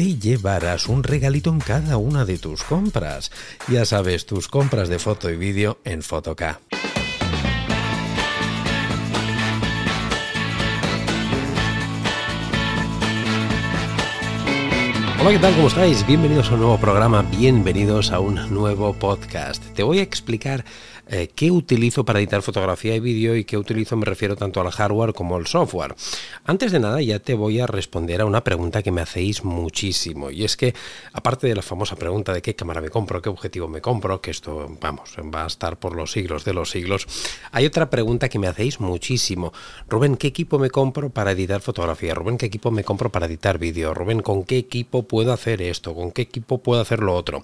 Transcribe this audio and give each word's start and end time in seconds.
te 0.00 0.18
llevarás 0.18 0.88
un 0.88 1.02
regalito 1.02 1.50
en 1.50 1.58
cada 1.58 1.98
una 1.98 2.24
de 2.24 2.38
tus 2.38 2.62
compras. 2.62 3.30
Ya 3.68 3.84
sabes, 3.84 4.24
tus 4.24 4.48
compras 4.48 4.88
de 4.88 4.98
foto 4.98 5.28
y 5.28 5.36
vídeo 5.36 5.76
en 5.84 6.00
Fotoca. 6.00 6.58
Hola, 15.20 15.32
¿qué 15.32 15.38
tal? 15.38 15.54
¿Cómo 15.54 15.68
estáis? 15.68 16.06
Bienvenidos 16.06 16.48
a 16.48 16.54
un 16.54 16.60
nuevo 16.60 16.78
programa, 16.78 17.20
bienvenidos 17.20 18.10
a 18.10 18.20
un 18.20 18.36
nuevo 18.54 18.94
podcast. 18.94 19.62
Te 19.74 19.82
voy 19.82 19.98
a 19.98 20.02
explicar 20.02 20.64
eh, 21.12 21.28
qué 21.34 21.50
utilizo 21.50 22.04
para 22.04 22.20
editar 22.20 22.40
fotografía 22.40 22.94
y 22.94 23.00
vídeo 23.00 23.34
y 23.34 23.42
qué 23.42 23.58
utilizo 23.58 23.96
me 23.96 24.04
refiero 24.04 24.36
tanto 24.36 24.60
al 24.60 24.70
hardware 24.70 25.12
como 25.12 25.34
al 25.34 25.48
software. 25.48 25.96
Antes 26.44 26.70
de 26.70 26.78
nada 26.78 27.02
ya 27.02 27.18
te 27.18 27.34
voy 27.34 27.58
a 27.58 27.66
responder 27.66 28.20
a 28.20 28.26
una 28.26 28.44
pregunta 28.44 28.80
que 28.82 28.92
me 28.92 29.00
hacéis 29.00 29.42
muchísimo 29.42 30.30
y 30.30 30.44
es 30.44 30.56
que 30.56 30.72
aparte 31.12 31.48
de 31.48 31.56
la 31.56 31.62
famosa 31.62 31.96
pregunta 31.96 32.32
de 32.32 32.42
qué 32.42 32.54
cámara 32.54 32.80
me 32.80 32.90
compro, 32.90 33.20
qué 33.20 33.28
objetivo 33.28 33.66
me 33.66 33.80
compro, 33.80 34.20
que 34.20 34.30
esto 34.30 34.70
vamos, 34.80 35.16
va 35.34 35.42
a 35.42 35.46
estar 35.48 35.80
por 35.80 35.96
los 35.96 36.12
siglos 36.12 36.44
de 36.44 36.54
los 36.54 36.70
siglos, 36.70 37.08
hay 37.50 37.66
otra 37.66 37.90
pregunta 37.90 38.28
que 38.28 38.38
me 38.38 38.46
hacéis 38.46 38.78
muchísimo. 38.78 39.52
Rubén, 39.88 40.16
¿qué 40.16 40.28
equipo 40.28 40.60
me 40.60 40.70
compro 40.70 41.10
para 41.10 41.32
editar 41.32 41.60
fotografía? 41.60 42.14
Rubén, 42.14 42.38
¿qué 42.38 42.46
equipo 42.46 42.70
me 42.70 42.84
compro 42.84 43.10
para 43.10 43.26
editar 43.26 43.58
vídeo? 43.58 43.94
Rubén, 43.94 44.20
¿con 44.20 44.44
qué 44.44 44.58
equipo 44.58 45.02
puedo 45.02 45.32
hacer 45.32 45.60
esto? 45.60 45.92
¿Con 45.92 46.12
qué 46.12 46.22
equipo 46.22 46.58
puedo 46.58 46.80
hacer 46.80 47.00
lo 47.00 47.16
otro? 47.16 47.42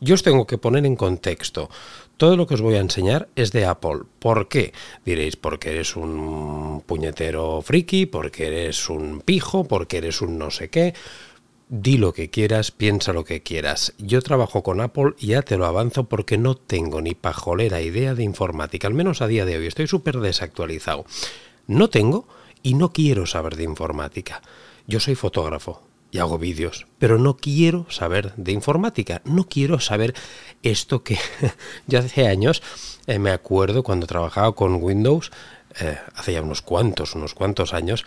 Yo 0.00 0.14
os 0.14 0.22
tengo 0.22 0.46
que 0.46 0.58
poner 0.58 0.86
en 0.86 0.96
contexto. 0.96 1.68
Todo 2.22 2.36
lo 2.36 2.46
que 2.46 2.54
os 2.54 2.60
voy 2.60 2.76
a 2.76 2.80
enseñar 2.80 3.28
es 3.34 3.50
de 3.50 3.66
Apple. 3.66 4.02
¿Por 4.20 4.46
qué? 4.46 4.72
Diréis, 5.04 5.34
porque 5.34 5.70
eres 5.70 5.96
un 5.96 6.80
puñetero 6.86 7.60
friki, 7.62 8.06
porque 8.06 8.46
eres 8.46 8.88
un 8.88 9.22
pijo, 9.22 9.64
porque 9.64 9.96
eres 9.96 10.22
un 10.22 10.38
no 10.38 10.52
sé 10.52 10.70
qué. 10.70 10.94
Di 11.68 11.96
lo 11.96 12.12
que 12.12 12.30
quieras, 12.30 12.70
piensa 12.70 13.12
lo 13.12 13.24
que 13.24 13.42
quieras. 13.42 13.94
Yo 13.98 14.22
trabajo 14.22 14.62
con 14.62 14.80
Apple 14.80 15.14
y 15.18 15.26
ya 15.30 15.42
te 15.42 15.56
lo 15.56 15.66
avanzo 15.66 16.04
porque 16.04 16.38
no 16.38 16.54
tengo 16.54 17.00
ni 17.02 17.16
pajolera 17.16 17.80
idea 17.80 18.14
de 18.14 18.22
informática, 18.22 18.86
al 18.86 18.94
menos 18.94 19.20
a 19.20 19.26
día 19.26 19.44
de 19.44 19.56
hoy. 19.56 19.66
Estoy 19.66 19.88
súper 19.88 20.20
desactualizado. 20.20 21.04
No 21.66 21.90
tengo 21.90 22.28
y 22.62 22.74
no 22.74 22.92
quiero 22.92 23.26
saber 23.26 23.56
de 23.56 23.64
informática. 23.64 24.42
Yo 24.86 25.00
soy 25.00 25.16
fotógrafo, 25.16 25.82
y 26.12 26.18
hago 26.18 26.38
vídeos, 26.38 26.86
pero 26.98 27.18
no 27.18 27.38
quiero 27.38 27.86
saber 27.90 28.34
de 28.36 28.52
informática, 28.52 29.22
no 29.24 29.48
quiero 29.48 29.80
saber 29.80 30.14
esto 30.62 31.02
que 31.02 31.18
ya 31.86 32.00
hace 32.00 32.28
años 32.28 32.62
eh, 33.06 33.18
me 33.18 33.30
acuerdo 33.30 33.82
cuando 33.82 34.06
trabajaba 34.06 34.54
con 34.54 34.74
Windows, 34.82 35.32
eh, 35.80 35.98
hace 36.14 36.34
ya 36.34 36.42
unos 36.42 36.60
cuantos, 36.60 37.14
unos 37.14 37.34
cuantos 37.34 37.72
años, 37.72 38.04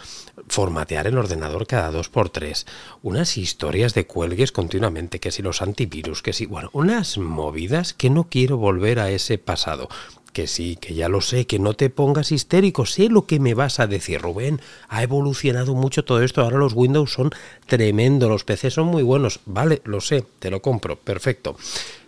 formatear 0.47 1.07
el 1.07 1.17
ordenador 1.17 1.65
cada 1.65 1.89
dos 1.89 2.09
por 2.09 2.29
tres, 2.29 2.67
unas 3.01 3.37
historias 3.37 3.95
de 3.95 4.05
cuelgues 4.05 4.51
continuamente, 4.51 5.19
que 5.19 5.31
si 5.31 5.41
los 5.41 5.63
antivirus, 5.63 6.21
que 6.21 6.31
si, 6.31 6.45
bueno, 6.45 6.69
unas 6.73 7.17
movidas 7.17 7.93
que 7.93 8.11
no 8.11 8.25
quiero 8.29 8.57
volver 8.57 8.99
a 8.99 9.09
ese 9.09 9.39
pasado 9.39 9.89
que 10.35 10.47
sí, 10.47 10.75
que 10.75 10.93
ya 10.93 11.07
lo 11.07 11.21
sé, 11.21 11.47
que 11.47 11.59
no 11.59 11.75
te 11.75 11.89
pongas 11.89 12.33
histérico, 12.33 12.85
sé 12.85 13.07
lo 13.07 13.25
que 13.25 13.39
me 13.39 13.53
vas 13.53 13.79
a 13.79 13.87
decir, 13.87 14.19
Rubén, 14.19 14.59
ha 14.89 15.01
evolucionado 15.01 15.75
mucho 15.75 16.03
todo 16.03 16.21
esto, 16.21 16.41
ahora 16.41 16.57
los 16.57 16.73
Windows 16.73 17.13
son 17.13 17.31
tremendo, 17.67 18.27
los 18.27 18.43
PCs 18.43 18.73
son 18.73 18.87
muy 18.87 19.01
buenos, 19.01 19.39
vale, 19.45 19.81
lo 19.85 20.01
sé, 20.01 20.25
te 20.39 20.51
lo 20.51 20.61
compro, 20.61 20.97
perfecto, 20.97 21.55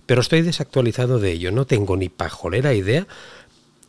pero 0.06 0.20
estoy 0.20 0.42
desactualizado 0.42 1.20
de 1.20 1.32
ello, 1.32 1.54
no 1.54 1.66
tengo 1.66 1.96
ni 1.96 2.10
pajolera 2.10 2.74
idea 2.74 3.08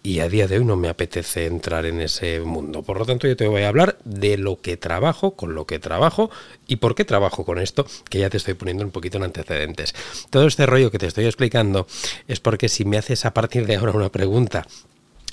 y 0.03 0.21
a 0.21 0.29
día 0.29 0.47
de 0.47 0.59
hoy 0.59 0.65
no 0.65 0.77
me 0.77 0.89
apetece 0.89 1.47
entrar 1.47 1.87
en 1.87 2.01
ese 2.01 2.41
mundo. 2.41 2.83
Por 2.83 2.99
lo 2.99 3.07
tanto, 3.07 3.27
yo 3.27 3.37
te 3.37 3.47
voy 3.47 3.63
a 3.63 3.69
hablar 3.69 3.99
de 4.05 4.39
lo 4.39 4.61
que 4.61 4.77
trabajo, 4.77 5.33
con 5.35 5.55
lo 5.55 5.67
que 5.67 5.79
trabajo 5.79 6.31
y 6.67 6.77
por 6.77 6.95
qué 6.95 7.05
trabajo 7.05 7.45
con 7.45 7.59
esto, 7.59 7.87
que 8.09 8.19
ya 8.19 8.31
te 8.31 8.37
estoy 8.37 8.55
poniendo 8.55 8.85
un 8.85 8.91
poquito 8.91 9.19
en 9.19 9.25
antecedentes. 9.25 9.95
Todo 10.31 10.47
este 10.47 10.67
rollo 10.67 10.91
que 10.91 10.99
te 10.99 11.07
estoy 11.07 11.27
explicando 11.27 11.87
es 12.27 12.41
porque 12.41 12.69
si 12.69 12.85
me 12.85 12.99
haces 12.99 13.25
a 13.25 13.35
partir 13.35 13.67
de 13.67 13.77
ahora 13.77 13.93
una 13.93 14.11
pregunta 14.11 14.67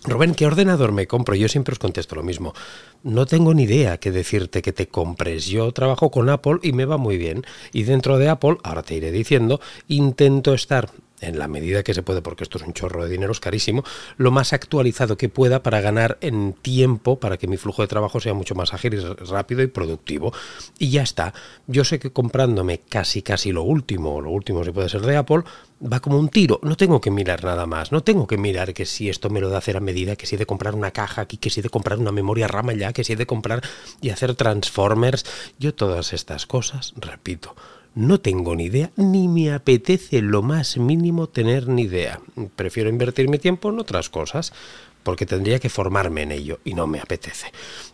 Rubén, 0.08 0.36
¿qué 0.36 0.46
ordenador 0.46 0.92
me 0.92 1.08
compro? 1.08 1.34
Yo 1.34 1.48
siempre 1.50 1.74
os 1.74 1.80
contesto 1.80 2.16
lo 2.16 2.22
mismo. 2.22 2.54
No 3.02 3.26
tengo 3.26 3.56
ni 3.56 3.64
idea 3.64 3.98
qué 3.98 4.12
decirte 4.12 4.62
que 4.62 4.72
te 4.72 4.88
compres. 4.88 5.48
Yo 5.48 5.72
trabajo 5.72 6.12
con 6.12 6.30
Apple 6.30 6.60
y 6.62 6.74
me 6.74 6.86
va 6.86 6.98
muy 6.98 7.18
bien. 7.18 7.44
Y 7.74 7.84
dentro 7.84 8.20
de 8.20 8.30
Apple, 8.30 8.58
ahora 8.64 8.84
te 8.84 8.96
iré 8.96 9.12
diciendo, 9.12 9.60
intento 9.88 10.54
estar 10.54 10.92
en 11.22 11.40
la 11.40 11.48
medida 11.48 11.84
que 11.84 11.94
se 11.94 12.04
puede, 12.04 12.22
porque 12.22 12.44
esto 12.44 12.58
es 12.58 12.64
un 12.64 12.74
chorro 12.74 13.04
de 13.04 13.10
dinero, 13.10 13.32
es 13.32 13.40
carísimo, 13.40 13.84
lo 14.18 14.32
más 14.32 14.54
actualizado 14.54 15.18
que 15.18 15.30
pueda 15.30 15.64
para 15.64 15.82
ganar 15.82 16.18
en 16.22 16.54
tiempo, 16.54 17.20
para 17.20 17.38
que 17.38 17.48
mi 17.48 17.58
flujo 17.58 17.82
de 17.82 17.88
trabajo 17.88 18.20
sea 18.20 18.34
mucho 18.34 18.56
más 18.56 18.74
ágil 18.74 18.96
y 18.96 19.00
rápido 19.00 19.62
y 19.62 19.68
productivo. 19.68 20.34
Y 20.78 20.90
ya 20.90 21.04
está. 21.04 21.34
Yo 21.68 21.84
sé 21.84 22.00
que 22.00 22.12
comprándome 22.12 22.80
casi 22.80 23.22
casi 23.22 23.52
lo 23.52 23.64
último, 23.64 24.22
lo 24.22 24.32
último 24.32 24.64
si 24.64 24.72
puede 24.72 24.90
ser 24.90 25.02
de 25.02 25.16
Apple, 25.18 25.44
va 25.82 26.00
como 26.00 26.20
un 26.20 26.30
tiro. 26.30 26.60
No 26.64 26.76
tengo 26.76 27.02
que 27.02 27.12
mirar 27.12 27.44
nada 27.44 27.66
más. 27.66 27.92
No 27.92 28.04
tengo 28.04 28.28
que 28.28 28.38
mirar 28.38 28.74
que 28.74 28.86
si 28.86 29.10
esto 29.10 29.30
me 29.30 29.42
lo 29.42 29.50
da 29.50 29.60
hacer 29.60 29.78
a 29.78 29.82
medida, 29.82 30.16
que 30.16 30.26
si 30.26 30.36
he 30.36 30.38
de 30.38 30.46
comprar 30.46 30.76
una 30.76 30.92
caja 30.92 31.22
aquí, 31.22 31.38
que 31.38 31.50
si 31.50 31.60
he 31.60 31.64
de 31.64 31.70
comprar 31.70 32.00
una 32.00 32.12
memoria 32.12 32.48
RAM 32.48 32.72
ya, 32.72 32.94
que 32.94 33.04
si 33.04 33.14
he 33.14 33.16
de 33.16 33.26
comprar 33.26 33.62
y 34.02 34.10
hacer 34.10 34.36
transformers. 34.36 35.26
Yo 35.60 35.74
todas 35.74 36.14
estas 36.14 36.46
cosas, 36.46 36.94
repito, 36.98 37.56
no 37.96 38.20
tengo 38.20 38.56
ni 38.56 38.66
idea, 38.66 38.92
ni 38.98 39.28
me 39.28 39.52
apetece 39.52 40.22
lo 40.22 40.42
más 40.42 40.78
mínimo 40.78 41.28
tener 41.28 41.68
ni 41.68 41.84
idea. 41.84 42.20
Prefiero 42.56 42.90
invertir 42.90 43.30
mi 43.30 43.40
tiempo 43.40 43.70
en 43.70 43.80
otras 43.80 44.10
cosas, 44.10 44.54
porque 45.02 45.26
tendría 45.26 45.60
que 45.60 45.70
formarme 45.70 46.24
en 46.24 46.32
ello 46.32 46.60
y 46.66 46.74
no 46.74 46.88
me 46.88 47.00
apetece. 47.00 47.52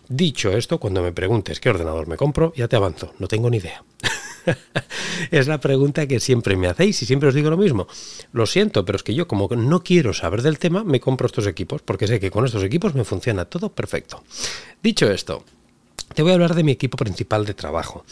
Dicho 0.09 0.51
esto, 0.51 0.79
cuando 0.79 1.03
me 1.03 1.11
preguntes 1.11 1.59
qué 1.59 1.69
ordenador 1.69 2.07
me 2.07 2.17
compro, 2.17 2.53
ya 2.55 2.67
te 2.67 2.75
avanzo, 2.75 3.13
no 3.19 3.27
tengo 3.27 3.49
ni 3.49 3.57
idea. 3.57 3.83
es 5.31 5.47
la 5.47 5.59
pregunta 5.59 6.07
que 6.07 6.19
siempre 6.19 6.55
me 6.55 6.67
hacéis 6.67 7.01
y 7.03 7.05
siempre 7.05 7.29
os 7.29 7.35
digo 7.35 7.49
lo 7.49 7.57
mismo. 7.57 7.87
Lo 8.31 8.45
siento, 8.45 8.85
pero 8.85 8.95
es 8.95 9.03
que 9.03 9.13
yo 9.13 9.27
como 9.27 9.47
no 9.49 9.83
quiero 9.83 10.13
saber 10.13 10.41
del 10.41 10.57
tema, 10.57 10.83
me 10.83 10.99
compro 10.99 11.27
estos 11.27 11.47
equipos, 11.47 11.81
porque 11.81 12.07
sé 12.07 12.19
que 12.19 12.31
con 12.31 12.45
estos 12.45 12.63
equipos 12.63 12.95
me 12.95 13.03
funciona 13.03 13.45
todo 13.45 13.71
perfecto. 13.71 14.23
Dicho 14.81 15.11
esto, 15.11 15.43
te 16.13 16.23
voy 16.23 16.31
a 16.31 16.33
hablar 16.35 16.55
de 16.55 16.63
mi 16.63 16.71
equipo 16.71 16.97
principal 16.97 17.45
de 17.45 17.53
trabajo. 17.53 18.05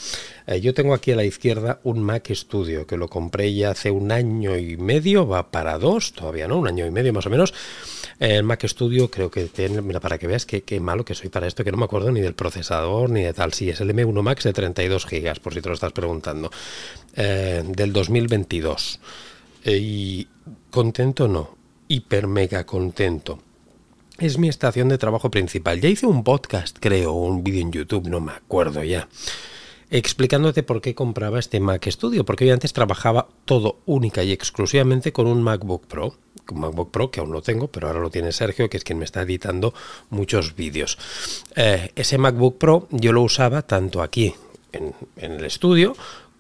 Eh, 0.48 0.62
yo 0.62 0.74
tengo 0.74 0.94
aquí 0.94 1.12
a 1.12 1.16
la 1.16 1.24
izquierda 1.24 1.80
un 1.84 2.02
Mac 2.02 2.32
Studio 2.34 2.88
que 2.88 2.98
lo 2.98 3.10
compré 3.10 3.54
ya 3.54 3.72
hace 3.72 3.92
un 3.92 4.12
año 4.12 4.58
y 4.58 4.78
medio, 4.78 5.28
va 5.28 5.52
para 5.52 5.78
dos, 5.78 6.14
todavía 6.14 6.48
no, 6.48 6.58
un 6.58 6.68
año 6.68 6.86
y 6.86 6.92
medio 6.92 7.14
más 7.14 7.26
o 7.26 7.30
menos. 7.30 7.54
El 8.20 8.44
Mac 8.44 8.66
Studio 8.66 9.10
creo 9.10 9.32
que 9.32 9.46
tiene, 9.46 9.82
mira, 9.82 10.00
para 10.00 10.18
que 10.18 10.28
veas 10.28 10.46
qué, 10.46 10.80
malo 10.80 11.06
que 11.06 11.16
soy 11.16 11.30
para 11.30 11.48
esto, 11.48 11.64
que 11.64 11.72
no 11.72 11.78
me 11.78 11.86
acuerdo 11.86 12.12
ni 12.12 12.22
del 12.22 12.34
procesador 12.34 13.10
ni 13.10 13.24
de 13.24 13.34
tal. 13.34 13.54
Sí, 13.54 13.70
es 13.70 13.82
el 13.82 13.94
M1 13.94 14.22
Max 14.22 14.44
de 14.44 14.54
32 14.54 15.06
GB, 15.06 15.40
por 15.42 15.54
si 15.54 15.62
te 15.62 15.70
lo 15.70 15.76
estás 15.76 15.94
preguntando, 15.94 16.52
eh, 17.16 17.64
del 17.66 17.94
2022. 17.94 19.00
Eh, 19.66 19.78
y 19.78 20.28
contento 20.70 21.28
no, 21.28 21.56
hiper 21.88 22.28
mega 22.28 22.66
contento 22.66 23.40
es 24.20 24.38
mi 24.38 24.50
estación 24.50 24.90
de 24.90 24.98
trabajo 24.98 25.32
principal. 25.32 25.80
Ya 25.82 25.90
hice 25.90 26.06
un 26.06 26.24
podcast, 26.24 26.78
creo, 26.80 27.14
un 27.14 27.44
vídeo 27.44 27.62
en 27.62 27.72
YouTube, 27.72 28.08
no 28.08 28.20
me 28.20 28.34
acuerdo 28.34 28.84
ya, 28.84 29.08
explicándote 29.90 30.64
por 30.64 30.82
qué 30.82 30.94
compraba 30.94 31.40
este 31.40 31.60
Mac 31.60 31.88
Studio, 31.90 32.26
porque 32.26 32.46
yo 32.46 32.54
antes 32.54 32.74
trabajaba 32.74 33.28
todo 33.46 33.80
única 33.86 34.24
y 34.24 34.32
exclusivamente 34.32 35.14
con 35.14 35.28
un 35.28 35.42
MacBook 35.42 35.88
Pro, 35.88 36.16
un 36.52 36.60
MacBook 36.60 36.92
Pro 36.92 37.12
que 37.12 37.20
aún 37.20 37.32
no 37.32 37.42
tengo, 37.42 37.68
pero 37.68 37.88
ahora 37.88 38.00
lo 38.00 38.10
tiene 38.10 38.32
Sergio, 38.32 38.70
que 38.70 38.78
es 38.78 38.84
quien 38.84 39.00
me 39.00 39.06
está 39.06 39.22
editando 39.22 39.74
muchos 40.10 40.56
vídeos. 40.56 40.98
Eh, 41.56 41.92
ese 41.96 42.18
MacBook 42.18 42.58
Pro 42.58 42.88
yo 42.92 43.14
lo 43.14 43.22
usaba 43.22 43.62
tanto 43.62 44.02
aquí 44.02 44.34
en, 44.72 44.94
en 45.16 45.32
el 45.34 45.46
estudio 45.46 45.96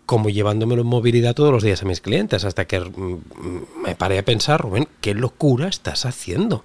como 0.10 0.32
llevándomelo 0.32 0.82
en 0.82 0.88
movilidad 0.88 1.36
todos 1.36 1.52
los 1.52 1.62
días 1.62 1.84
a 1.84 1.86
mis 1.86 2.02
clientes, 2.02 2.44
hasta 2.44 2.66
que 2.66 2.80
mm, 2.80 3.84
me 3.84 3.94
paré 3.94 4.18
a 4.18 4.26
pensar, 4.26 4.60
Rubén, 4.60 4.88
qué 5.02 5.14
locura 5.14 5.68
estás 5.68 6.04
haciendo. 6.08 6.64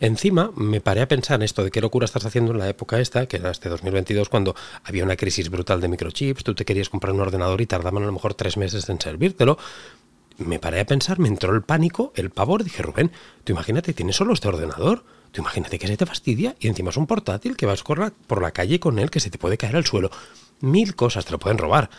Encima 0.00 0.50
me 0.56 0.80
paré 0.80 1.02
a 1.02 1.06
pensar 1.06 1.34
en 1.34 1.42
esto 1.42 1.62
de 1.62 1.70
qué 1.70 1.82
locura 1.82 2.06
estás 2.06 2.24
haciendo 2.24 2.52
en 2.52 2.58
la 2.58 2.70
época 2.70 2.98
esta, 2.98 3.26
que 3.26 3.36
era 3.36 3.50
este 3.50 3.68
2022, 3.68 4.30
cuando 4.30 4.56
había 4.82 5.04
una 5.04 5.14
crisis 5.14 5.50
brutal 5.50 5.82
de 5.82 5.88
microchips, 5.88 6.42
tú 6.42 6.54
te 6.54 6.64
querías 6.64 6.88
comprar 6.88 7.12
un 7.12 7.20
ordenador 7.20 7.60
y 7.60 7.66
tardaban 7.66 8.02
a 8.02 8.06
lo 8.06 8.12
mejor 8.12 8.32
tres 8.32 8.56
meses 8.56 8.88
en 8.88 8.98
servírtelo. 8.98 9.58
Me 10.38 10.58
paré 10.58 10.80
a 10.80 10.86
pensar, 10.86 11.18
me 11.18 11.28
entró 11.28 11.54
el 11.54 11.60
pánico, 11.60 12.14
el 12.16 12.30
pavor, 12.30 12.64
dije, 12.64 12.82
Rubén, 12.82 13.12
tú 13.44 13.52
imagínate, 13.52 13.92
tienes 13.92 14.16
solo 14.16 14.32
este 14.32 14.48
ordenador. 14.48 15.04
Tú 15.32 15.42
imagínate 15.42 15.78
que 15.78 15.86
se 15.86 15.98
te 15.98 16.06
fastidia 16.06 16.56
y 16.60 16.68
encima 16.68 16.88
es 16.88 16.96
un 16.96 17.06
portátil 17.06 17.58
que 17.58 17.66
vas 17.66 17.82
por 17.82 18.40
la 18.40 18.52
calle 18.52 18.80
con 18.80 18.98
él 18.98 19.10
que 19.10 19.20
se 19.20 19.28
te 19.28 19.36
puede 19.36 19.58
caer 19.58 19.76
al 19.76 19.84
suelo. 19.84 20.10
Mil 20.60 20.96
cosas 20.96 21.26
te 21.26 21.32
lo 21.32 21.38
pueden 21.38 21.58
robar. 21.58 21.90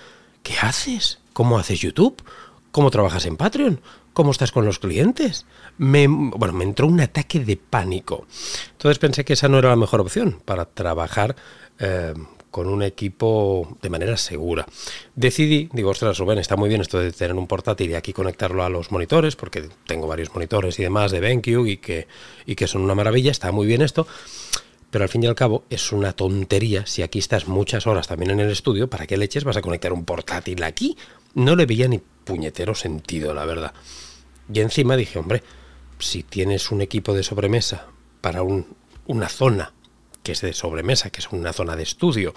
¿Qué 0.48 0.56
haces? 0.62 1.20
¿Cómo 1.34 1.60
haces 1.60 1.82
YouTube? 1.82 2.24
¿Cómo 2.72 2.90
trabajas 2.90 3.26
en 3.26 3.36
Patreon? 3.36 3.82
¿Cómo 4.14 4.32
estás 4.32 4.54
con 4.54 4.64
los 4.64 4.80
clientes? 4.80 5.46
Me, 5.78 6.08
bueno, 6.08 6.54
me 6.54 6.64
entró 6.64 6.88
un 6.88 7.02
ataque 7.02 7.42
de 7.42 7.58
pánico. 7.58 8.26
Entonces 8.72 8.98
pensé 8.98 9.26
que 9.26 9.34
esa 9.34 9.50
no 9.50 9.60
era 9.60 9.68
la 9.68 9.76
mejor 9.76 10.00
opción 10.00 10.40
para 10.46 10.64
trabajar 10.64 11.36
eh, 11.80 12.14
con 12.50 12.70
un 12.70 12.82
equipo 12.82 13.78
de 13.82 13.90
manera 13.90 14.16
segura. 14.16 14.66
Decidí, 15.18 15.68
digo, 15.74 15.90
ostras, 15.90 16.18
Rubén, 16.18 16.38
está 16.38 16.56
muy 16.56 16.70
bien 16.70 16.80
esto 16.80 16.98
de 16.98 17.12
tener 17.12 17.36
un 17.36 17.48
portátil 17.48 17.92
y 17.92 17.96
aquí 17.96 18.14
conectarlo 18.14 18.64
a 18.64 18.70
los 18.70 18.90
monitores, 18.90 19.36
porque 19.36 19.68
tengo 19.86 20.08
varios 20.08 20.34
monitores 20.34 20.80
y 20.80 20.84
demás 20.84 21.12
de 21.12 21.20
BenQ 21.20 21.68
y 21.68 21.76
que, 21.76 22.08
y 22.46 22.56
que 22.56 22.68
son 22.68 22.84
una 22.84 22.96
maravilla, 22.96 23.32
está 23.32 23.52
muy 23.52 23.68
bien 23.68 23.82
esto 23.82 24.08
pero 24.90 25.04
al 25.04 25.10
fin 25.10 25.24
y 25.24 25.28
al 25.28 25.36
cabo 25.36 25.66
es 25.70 25.92
una 25.92 26.14
tontería 26.14 26.86
si 26.86 27.02
aquí 27.02 27.20
estás 27.20 27.48
muchas 27.48 27.88
horas 27.88 28.08
también 28.08 28.32
en 28.32 28.40
el 28.40 28.52
estudio, 28.52 28.90
¿para 28.90 29.06
qué 29.06 29.18
leches 29.18 29.44
vas 29.44 29.58
a 29.58 29.62
conectar 29.62 29.94
un 29.94 30.06
portátil 30.06 30.64
aquí? 30.64 30.98
No 31.34 31.56
le 31.56 31.66
veía 31.66 31.88
ni 31.88 32.00
puñetero 32.00 32.74
sentido, 32.76 33.34
la 33.34 33.46
verdad. 33.46 33.74
Y 34.52 34.62
encima 34.62 34.96
dije, 34.96 35.20
hombre, 35.20 35.44
si 36.00 36.24
tienes 36.24 36.72
un 36.72 36.82
equipo 36.82 37.14
de 37.14 37.24
sobremesa 37.24 37.88
para 38.22 38.44
una 38.44 39.30
zona 39.30 39.74
que 40.24 40.34
es 40.34 40.42
de 40.42 40.54
sobremesa, 40.54 41.10
que 41.10 41.22
es 41.22 41.32
una 41.32 41.54
zona 41.54 41.76
de 41.76 41.84
estudio, 41.84 42.34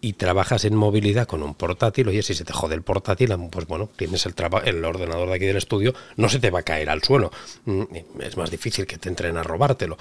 y 0.00 0.14
trabajas 0.14 0.64
en 0.64 0.76
movilidad 0.76 1.26
con 1.26 1.42
un 1.42 1.54
portátil, 1.54 2.08
oye, 2.08 2.22
si 2.22 2.34
se 2.34 2.44
te 2.44 2.52
jode 2.52 2.74
el 2.74 2.82
portátil, 2.82 3.34
pues 3.50 3.66
bueno, 3.66 3.88
tienes 3.96 4.26
el, 4.26 4.34
el 4.64 4.84
ordenador 4.84 5.28
de 5.28 5.34
aquí 5.34 5.46
del 5.46 5.56
estudio, 5.56 5.94
no 6.16 6.28
se 6.28 6.38
te 6.38 6.50
va 6.50 6.60
a 6.60 6.62
caer 6.62 6.90
al 6.90 7.02
suelo. 7.02 7.30
Mm, 7.64 7.82
es 8.20 8.36
más 8.36 8.50
difícil 8.50 8.86
que 8.86 8.98
te 8.98 9.08
entren 9.08 9.36
a 9.36 9.42
robártelo 9.42 9.98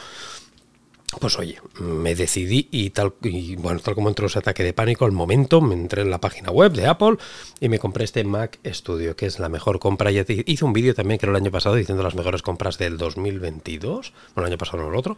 pues 1.21 1.39
oye, 1.39 1.59
me 1.80 2.15
decidí 2.15 2.68
y 2.69 2.89
tal, 2.89 3.13
y 3.24 3.56
bueno, 3.56 3.80
tal 3.80 3.95
como 3.95 4.09
entró 4.09 4.27
ese 4.27 4.39
ataque 4.39 4.63
de 4.63 4.74
pánico, 4.74 5.06
al 5.06 5.13
momento 5.13 5.62
me 5.62 5.74
entré 5.74 6.01
en 6.01 6.12
la 6.12 6.19
página 6.19 6.51
web 6.51 6.74
de 6.74 6.86
Apple 6.86 7.15
y 7.62 7.69
me 7.69 7.80
compré 7.80 8.04
este 8.04 8.25
Mac 8.25 8.59
Studio, 8.65 9.15
que 9.15 9.25
es 9.25 9.39
la 9.39 9.48
mejor 9.48 9.80
compra. 9.80 10.12
Ya 10.12 10.25
hice 10.27 10.65
un 10.65 10.74
vídeo 10.74 10.94
también, 10.94 11.18
creo, 11.18 11.31
el 11.31 11.42
año 11.42 11.50
pasado, 11.50 11.75
diciendo 11.75 12.04
las 12.04 12.13
mejores 12.13 12.42
compras 12.42 12.77
del 12.77 12.98
2022, 12.98 14.13
bueno, 14.36 14.48
el 14.48 14.51
año 14.51 14.57
pasado 14.57 14.83
no 14.83 14.89
el 14.89 14.95
otro, 14.95 15.15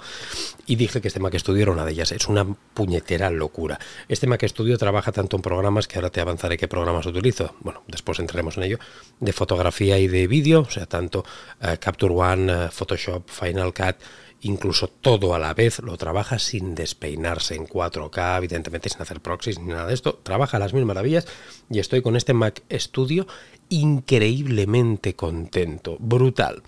y 0.68 0.75
dije 0.75 1.01
que 1.01 1.07
este 1.07 1.19
Mac 1.19 1.36
Studio 1.38 1.63
era 1.63 1.71
una 1.71 1.86
de 1.86 1.92
ellas. 1.92 2.12
Es 2.12 2.27
una 2.27 2.45
puñetera 2.45 3.31
locura. 3.31 3.80
Este 4.07 4.27
Mac 4.27 4.45
Studio 4.47 4.77
trabaja 4.77 5.12
tanto 5.12 5.38
en 5.38 5.42
programas, 5.42 5.88
que 5.88 5.97
ahora 5.97 6.12
te 6.12 6.21
avanzaré 6.21 6.57
qué 6.57 6.68
programas 6.68 7.07
utilizo, 7.07 7.56
bueno, 7.62 7.81
después 7.88 8.19
entraremos 8.19 8.57
en 8.57 8.63
ello, 8.63 8.80
de 9.19 9.33
fotografía 9.33 9.97
y 9.97 10.07
de 10.07 10.27
vídeo, 10.27 10.62
o 10.62 10.69
sea, 10.69 10.85
tanto 10.85 11.25
eh, 11.62 11.77
Capture 11.80 12.13
One, 12.13 12.51
eh, 12.51 12.68
Photoshop, 12.71 13.27
Final 13.27 13.74
Cut, 13.74 13.95
incluso 14.41 14.88
todo 14.88 15.33
a 15.33 15.39
la 15.39 15.53
vez, 15.53 15.80
lo 15.80 15.97
trabaja 15.97 16.39
sin 16.39 16.75
despeinarse 16.75 17.56
en 17.56 17.68
4K, 17.68 18.38
evidentemente 18.38 18.89
sin 18.89 19.01
hacer 19.01 19.21
proxies 19.21 19.59
ni 19.59 19.68
nada 19.69 19.88
de 19.88 19.94
esto, 19.94 20.19
trabaja 20.24 20.59
las 20.59 20.74
mil 20.74 20.86
maravillas 20.86 21.27
y 21.69 21.80
estoy 21.80 22.01
con 22.01 22.15
este 22.15 22.33
Mac 22.33 22.63
Studio 22.71 23.27
increíblemente 23.69 25.15
contento, 25.15 25.97
brutal. 26.00 26.63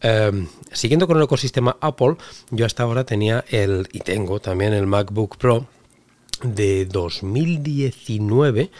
Em, 0.00 0.48
siguiendo 0.72 1.06
con 1.06 1.16
el 1.16 1.24
ecosistema 1.24 1.76
Apple, 1.80 2.16
yo 2.50 2.66
hasta 2.66 2.82
ahora 2.82 3.04
tenía 3.04 3.44
el, 3.48 3.88
y 3.92 4.00
tengo 4.00 4.40
también 4.40 4.74
el 4.74 4.86
MacBook 4.86 5.38
Pro 5.38 5.66
de 6.42 6.84
2019 6.84 8.70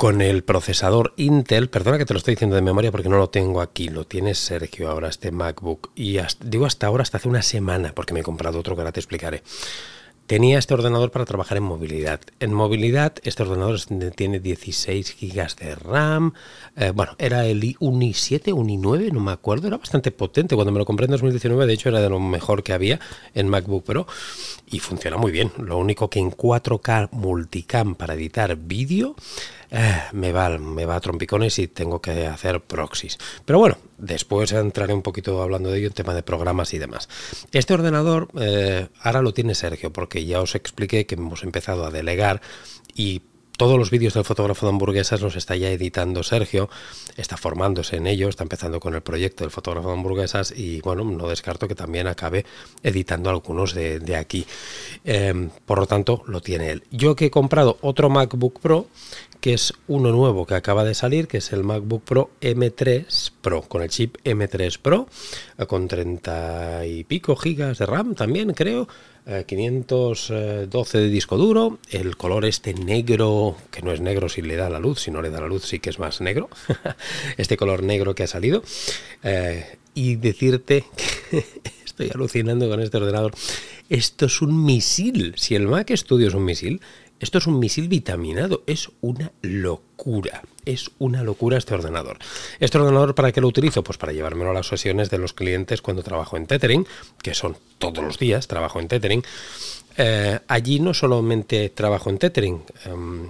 con 0.00 0.22
el 0.22 0.44
procesador 0.44 1.12
Intel, 1.18 1.68
perdona 1.68 1.98
que 1.98 2.06
te 2.06 2.14
lo 2.14 2.18
estoy 2.18 2.32
diciendo 2.32 2.56
de 2.56 2.62
memoria 2.62 2.90
porque 2.90 3.10
no 3.10 3.18
lo 3.18 3.28
tengo 3.28 3.60
aquí, 3.60 3.90
lo 3.90 4.06
tiene 4.06 4.34
Sergio 4.34 4.88
ahora 4.88 5.10
este 5.10 5.30
MacBook 5.30 5.90
y 5.94 6.16
digo 6.42 6.64
hasta 6.64 6.86
ahora, 6.86 7.02
hasta 7.02 7.18
hace 7.18 7.28
una 7.28 7.42
semana, 7.42 7.92
porque 7.94 8.14
me 8.14 8.20
he 8.20 8.22
comprado 8.22 8.58
otro 8.58 8.74
que 8.74 8.80
ahora 8.80 8.92
te 8.92 9.00
explicaré. 9.00 9.42
Tenía 10.26 10.58
este 10.58 10.72
ordenador 10.72 11.10
para 11.10 11.26
trabajar 11.26 11.58
en 11.58 11.64
movilidad. 11.64 12.20
En 12.38 12.54
movilidad, 12.54 13.14
este 13.24 13.42
ordenador 13.42 13.78
tiene 14.14 14.38
16 14.38 15.16
GB 15.20 15.56
de 15.56 15.74
RAM. 15.74 16.32
Eh, 16.76 16.92
bueno, 16.94 17.16
era 17.18 17.44
el 17.44 17.76
un 17.80 18.00
i7, 18.00 18.52
un 18.54 18.68
i9, 18.68 19.10
no 19.10 19.18
me 19.18 19.32
acuerdo. 19.32 19.66
Era 19.66 19.76
bastante 19.76 20.12
potente. 20.12 20.54
Cuando 20.54 20.70
me 20.70 20.78
lo 20.78 20.86
compré 20.86 21.06
en 21.06 21.10
2019, 21.10 21.66
de 21.66 21.72
hecho, 21.72 21.88
era 21.88 22.00
de 22.00 22.08
lo 22.08 22.20
mejor 22.20 22.62
que 22.62 22.72
había 22.72 23.00
en 23.34 23.48
MacBook 23.48 23.82
Pro. 23.82 24.06
Y 24.70 24.78
funciona 24.78 25.16
muy 25.16 25.32
bien. 25.32 25.50
Lo 25.58 25.78
único 25.78 26.08
que 26.08 26.20
en 26.20 26.30
4K 26.30 27.08
multicam 27.10 27.96
para 27.96 28.14
editar 28.14 28.54
vídeo 28.54 29.16
eh, 29.70 30.02
me, 30.12 30.32
va, 30.32 30.58
me 30.58 30.84
va 30.84 30.96
a 30.96 31.00
trompicones 31.00 31.58
y 31.58 31.68
tengo 31.68 32.00
que 32.00 32.26
hacer 32.26 32.60
proxies. 32.60 33.18
Pero 33.44 33.58
bueno, 33.58 33.78
después 33.98 34.52
entraré 34.52 34.92
un 34.92 35.02
poquito 35.02 35.42
hablando 35.42 35.70
de 35.70 35.78
ello 35.78 35.88
en 35.88 35.94
tema 35.94 36.14
de 36.14 36.22
programas 36.22 36.74
y 36.74 36.78
demás. 36.78 37.08
Este 37.52 37.74
ordenador 37.74 38.28
eh, 38.38 38.88
ahora 39.00 39.22
lo 39.22 39.32
tiene 39.32 39.54
Sergio, 39.54 39.92
porque 39.92 40.24
ya 40.24 40.40
os 40.40 40.54
expliqué 40.54 41.06
que 41.06 41.14
hemos 41.14 41.42
empezado 41.42 41.86
a 41.86 41.90
delegar 41.90 42.40
y 42.94 43.22
todos 43.60 43.76
los 43.76 43.90
vídeos 43.90 44.14
del 44.14 44.24
fotógrafo 44.24 44.64
de 44.64 44.70
hamburguesas 44.70 45.20
los 45.20 45.36
está 45.36 45.54
ya 45.54 45.70
editando 45.70 46.22
Sergio, 46.22 46.70
está 47.18 47.36
formándose 47.36 47.96
en 47.96 48.06
ello, 48.06 48.30
está 48.30 48.42
empezando 48.42 48.80
con 48.80 48.94
el 48.94 49.02
proyecto 49.02 49.44
del 49.44 49.50
fotógrafo 49.50 49.88
de 49.88 49.96
hamburguesas 49.96 50.54
y 50.56 50.80
bueno, 50.80 51.04
no 51.04 51.28
descarto 51.28 51.68
que 51.68 51.74
también 51.74 52.06
acabe 52.06 52.46
editando 52.82 53.28
algunos 53.28 53.74
de, 53.74 54.16
aquí. 54.16 54.46
Em, 55.04 55.50
por 55.66 55.78
lo 55.78 55.86
tanto, 55.86 56.22
lo 56.26 56.40
tiene 56.40 56.70
él. 56.70 56.84
Yo 56.90 57.14
que 57.14 57.26
he 57.26 57.30
comprado 57.30 57.76
otro 57.82 58.08
MacBook 58.08 58.60
Pro, 58.60 58.86
que 59.42 59.52
es 59.52 59.74
uno 59.88 60.10
nuevo 60.10 60.46
que 60.46 60.54
acaba 60.54 60.82
de 60.82 60.94
salir, 60.94 61.28
que 61.28 61.36
es 61.36 61.52
el 61.52 61.62
MacBook 61.62 62.02
Pro 62.02 62.30
M3 62.40 63.30
Pro, 63.42 63.60
con 63.60 63.82
el 63.82 63.90
chip 63.90 64.16
M3 64.24 64.78
Pro, 64.78 65.06
con 65.66 65.86
30 65.86 66.86
y 66.86 67.04
pico 67.04 67.36
gigas 67.36 67.76
de 67.76 67.84
RAM 67.84 68.14
también, 68.14 68.54
creo. 68.54 68.88
512 69.46 70.98
de 70.98 71.08
disco 71.08 71.36
duro, 71.36 71.78
el 71.90 72.16
color 72.16 72.44
este 72.44 72.74
negro, 72.74 73.56
que 73.70 73.82
no 73.82 73.92
es 73.92 74.00
negro 74.00 74.28
si 74.28 74.42
le 74.42 74.56
da 74.56 74.70
la 74.70 74.80
luz, 74.80 75.00
si 75.00 75.10
no 75.10 75.22
le 75.22 75.30
da 75.30 75.40
la 75.40 75.46
luz 75.46 75.64
sí 75.64 75.78
que 75.78 75.90
es 75.90 75.98
más 75.98 76.20
negro, 76.20 76.48
este 77.36 77.56
color 77.56 77.82
negro 77.82 78.14
que 78.14 78.24
ha 78.24 78.26
salido, 78.26 78.62
eh, 79.22 79.78
y 79.94 80.16
decirte 80.16 80.84
que 81.30 81.44
estoy 81.84 82.10
alucinando 82.12 82.68
con 82.68 82.80
este 82.80 82.96
ordenador, 82.96 83.32
esto 83.88 84.26
es 84.26 84.40
un 84.42 84.64
misil, 84.64 85.34
si 85.36 85.54
el 85.54 85.68
Mac 85.68 85.90
Studio 85.94 86.28
es 86.28 86.34
un 86.34 86.44
misil, 86.44 86.80
esto 87.20 87.38
es 87.38 87.46
un 87.46 87.58
misil 87.58 87.88
vitaminado, 87.88 88.62
es 88.66 88.90
una 89.02 89.30
locura, 89.42 90.42
es 90.64 90.90
una 90.98 91.22
locura 91.22 91.58
este 91.58 91.74
ordenador. 91.74 92.18
¿Este 92.58 92.78
ordenador 92.78 93.14
para 93.14 93.30
qué 93.30 93.40
lo 93.40 93.48
utilizo? 93.48 93.84
Pues 93.84 93.98
para 93.98 94.12
llevármelo 94.12 94.50
a 94.50 94.54
las 94.54 94.66
sesiones 94.66 95.10
de 95.10 95.18
los 95.18 95.34
clientes 95.34 95.82
cuando 95.82 96.02
trabajo 96.02 96.36
en 96.36 96.46
Tethering, 96.46 96.86
que 97.22 97.34
son 97.34 97.56
todos 97.78 98.02
los 98.02 98.18
días, 98.18 98.48
trabajo 98.48 98.80
en 98.80 98.88
Tethering. 98.88 99.22
Eh, 99.98 100.38
allí 100.48 100.80
no 100.80 100.94
solamente 100.94 101.68
trabajo 101.68 102.08
en 102.08 102.18
Tethering, 102.18 102.62
em, 102.86 103.26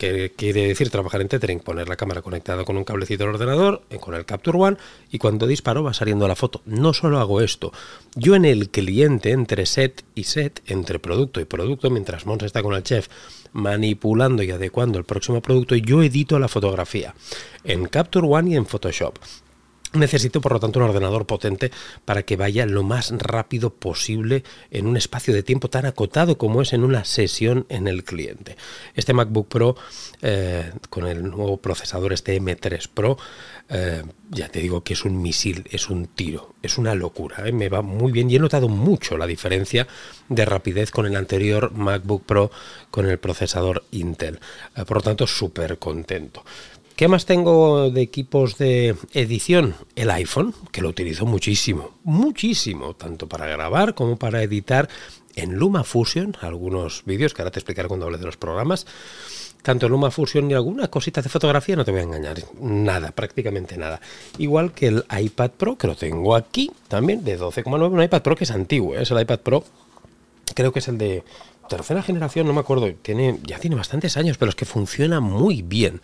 que 0.00 0.32
quiere 0.34 0.66
decir 0.66 0.88
trabajar 0.88 1.20
en 1.20 1.28
tethering, 1.28 1.60
poner 1.60 1.86
la 1.86 1.96
cámara 1.96 2.22
conectada 2.22 2.64
con 2.64 2.78
un 2.78 2.84
cablecito 2.84 3.24
del 3.24 3.34
ordenador, 3.34 3.82
eh, 3.90 3.98
con 3.98 4.14
el 4.14 4.24
Capture 4.24 4.56
One, 4.56 4.78
y 5.12 5.18
cuando 5.18 5.46
disparo 5.46 5.82
va 5.82 5.92
saliendo 5.92 6.26
la 6.26 6.36
foto. 6.36 6.62
No 6.64 6.94
solo 6.94 7.20
hago 7.20 7.42
esto, 7.42 7.70
yo 8.14 8.34
en 8.34 8.46
el 8.46 8.70
cliente, 8.70 9.32
entre 9.32 9.66
set 9.66 10.02
y 10.14 10.24
set, 10.24 10.62
entre 10.66 11.00
producto 11.00 11.38
y 11.38 11.44
producto, 11.44 11.90
mientras 11.90 12.24
Mons 12.24 12.44
está 12.44 12.62
con 12.62 12.74
el 12.74 12.82
chef 12.82 13.08
manipulando 13.52 14.42
y 14.42 14.50
adecuando 14.50 14.98
el 14.98 15.04
próximo 15.04 15.42
producto, 15.42 15.74
yo 15.74 16.02
edito 16.02 16.38
la 16.38 16.48
fotografía 16.48 17.14
en 17.64 17.84
Capture 17.84 18.26
One 18.26 18.52
y 18.52 18.56
en 18.56 18.64
Photoshop. 18.64 19.18
Necesito, 19.92 20.40
por 20.40 20.52
lo 20.52 20.60
tanto, 20.60 20.78
un 20.78 20.84
ordenador 20.84 21.26
potente 21.26 21.72
para 22.04 22.22
que 22.22 22.36
vaya 22.36 22.64
lo 22.64 22.84
más 22.84 23.10
rápido 23.10 23.70
posible 23.70 24.44
en 24.70 24.86
un 24.86 24.96
espacio 24.96 25.34
de 25.34 25.42
tiempo 25.42 25.68
tan 25.68 25.84
acotado 25.84 26.38
como 26.38 26.62
es 26.62 26.72
en 26.72 26.84
una 26.84 27.04
sesión 27.04 27.66
en 27.68 27.88
el 27.88 28.04
cliente. 28.04 28.56
Este 28.94 29.14
MacBook 29.14 29.48
Pro, 29.48 29.76
eh, 30.22 30.70
con 30.90 31.08
el 31.08 31.24
nuevo 31.24 31.56
procesador, 31.56 32.12
este 32.12 32.40
M3 32.40 32.88
Pro, 32.88 33.18
eh, 33.68 34.04
ya 34.30 34.48
te 34.48 34.60
digo 34.60 34.84
que 34.84 34.92
es 34.92 35.04
un 35.04 35.20
misil, 35.20 35.64
es 35.72 35.90
un 35.90 36.06
tiro, 36.06 36.54
es 36.62 36.78
una 36.78 36.94
locura. 36.94 37.48
¿eh? 37.48 37.52
Me 37.52 37.68
va 37.68 37.82
muy 37.82 38.12
bien 38.12 38.30
y 38.30 38.36
he 38.36 38.38
notado 38.38 38.68
mucho 38.68 39.18
la 39.18 39.26
diferencia 39.26 39.88
de 40.28 40.44
rapidez 40.44 40.92
con 40.92 41.06
el 41.06 41.16
anterior 41.16 41.72
MacBook 41.72 42.24
Pro 42.24 42.52
con 42.92 43.06
el 43.06 43.18
procesador 43.18 43.84
Intel. 43.90 44.38
por 44.86 44.98
lo 44.98 45.02
tanto, 45.02 45.26
súper 45.26 45.78
contento. 45.78 46.44
¿Qué 47.00 47.08
más 47.08 47.24
tengo 47.24 47.90
de 47.90 48.02
equipos 48.02 48.58
de 48.58 48.94
edición? 49.14 49.74
El 49.96 50.10
iPhone, 50.10 50.54
que 50.70 50.82
lo 50.82 50.90
utilizo 50.90 51.24
muchísimo, 51.24 51.92
muchísimo, 52.04 52.92
tanto 52.94 53.26
para 53.26 53.46
grabar 53.46 53.94
como 53.94 54.18
para 54.18 54.42
editar 54.42 54.86
en 55.34 55.54
LumaFusion 55.54 56.36
algunos 56.42 57.02
vídeos, 57.06 57.32
que 57.32 57.40
ahora 57.40 57.52
te 57.52 57.58
explicaré 57.58 57.88
cuando 57.88 58.04
hable 58.04 58.18
de 58.18 58.26
los 58.26 58.36
programas. 58.36 58.86
tanto 59.62 59.88
Luma 59.88 60.10
Fusion 60.10 60.46
ni 60.46 60.52
alguna 60.52 60.88
cosita 60.88 61.22
de 61.22 61.30
fotografía, 61.30 61.74
no 61.74 61.86
te 61.86 61.90
voy 61.90 62.00
a 62.00 62.02
engañar, 62.02 62.36
nada, 62.60 63.12
prácticamente 63.12 63.78
nada. 63.78 63.98
Igual 64.36 64.72
que 64.72 64.88
el 64.88 65.04
iPad 65.10 65.52
Pro, 65.52 65.78
que 65.78 65.86
lo 65.86 65.96
tengo 65.96 66.36
aquí 66.36 66.70
también, 66.86 67.24
de 67.24 67.40
12,9, 67.40 67.92
un 67.92 68.02
iPad 68.02 68.20
Pro 68.20 68.36
que 68.36 68.44
es 68.44 68.50
antiguo, 68.50 68.94
¿eh? 68.94 69.04
es 69.04 69.10
el 69.10 69.18
iPad 69.18 69.38
Pro, 69.38 69.64
creo 70.54 70.70
que 70.70 70.80
es 70.80 70.88
el 70.88 70.98
de 70.98 71.24
tercera 71.66 72.02
generación, 72.02 72.46
no 72.46 72.52
me 72.52 72.60
acuerdo, 72.60 72.92
tiene, 73.00 73.38
ya 73.42 73.58
tiene 73.58 73.76
bastantes 73.76 74.18
años, 74.18 74.36
pero 74.36 74.50
es 74.50 74.54
que 74.54 74.66
funciona 74.66 75.20
muy 75.20 75.62
bien. 75.62 76.02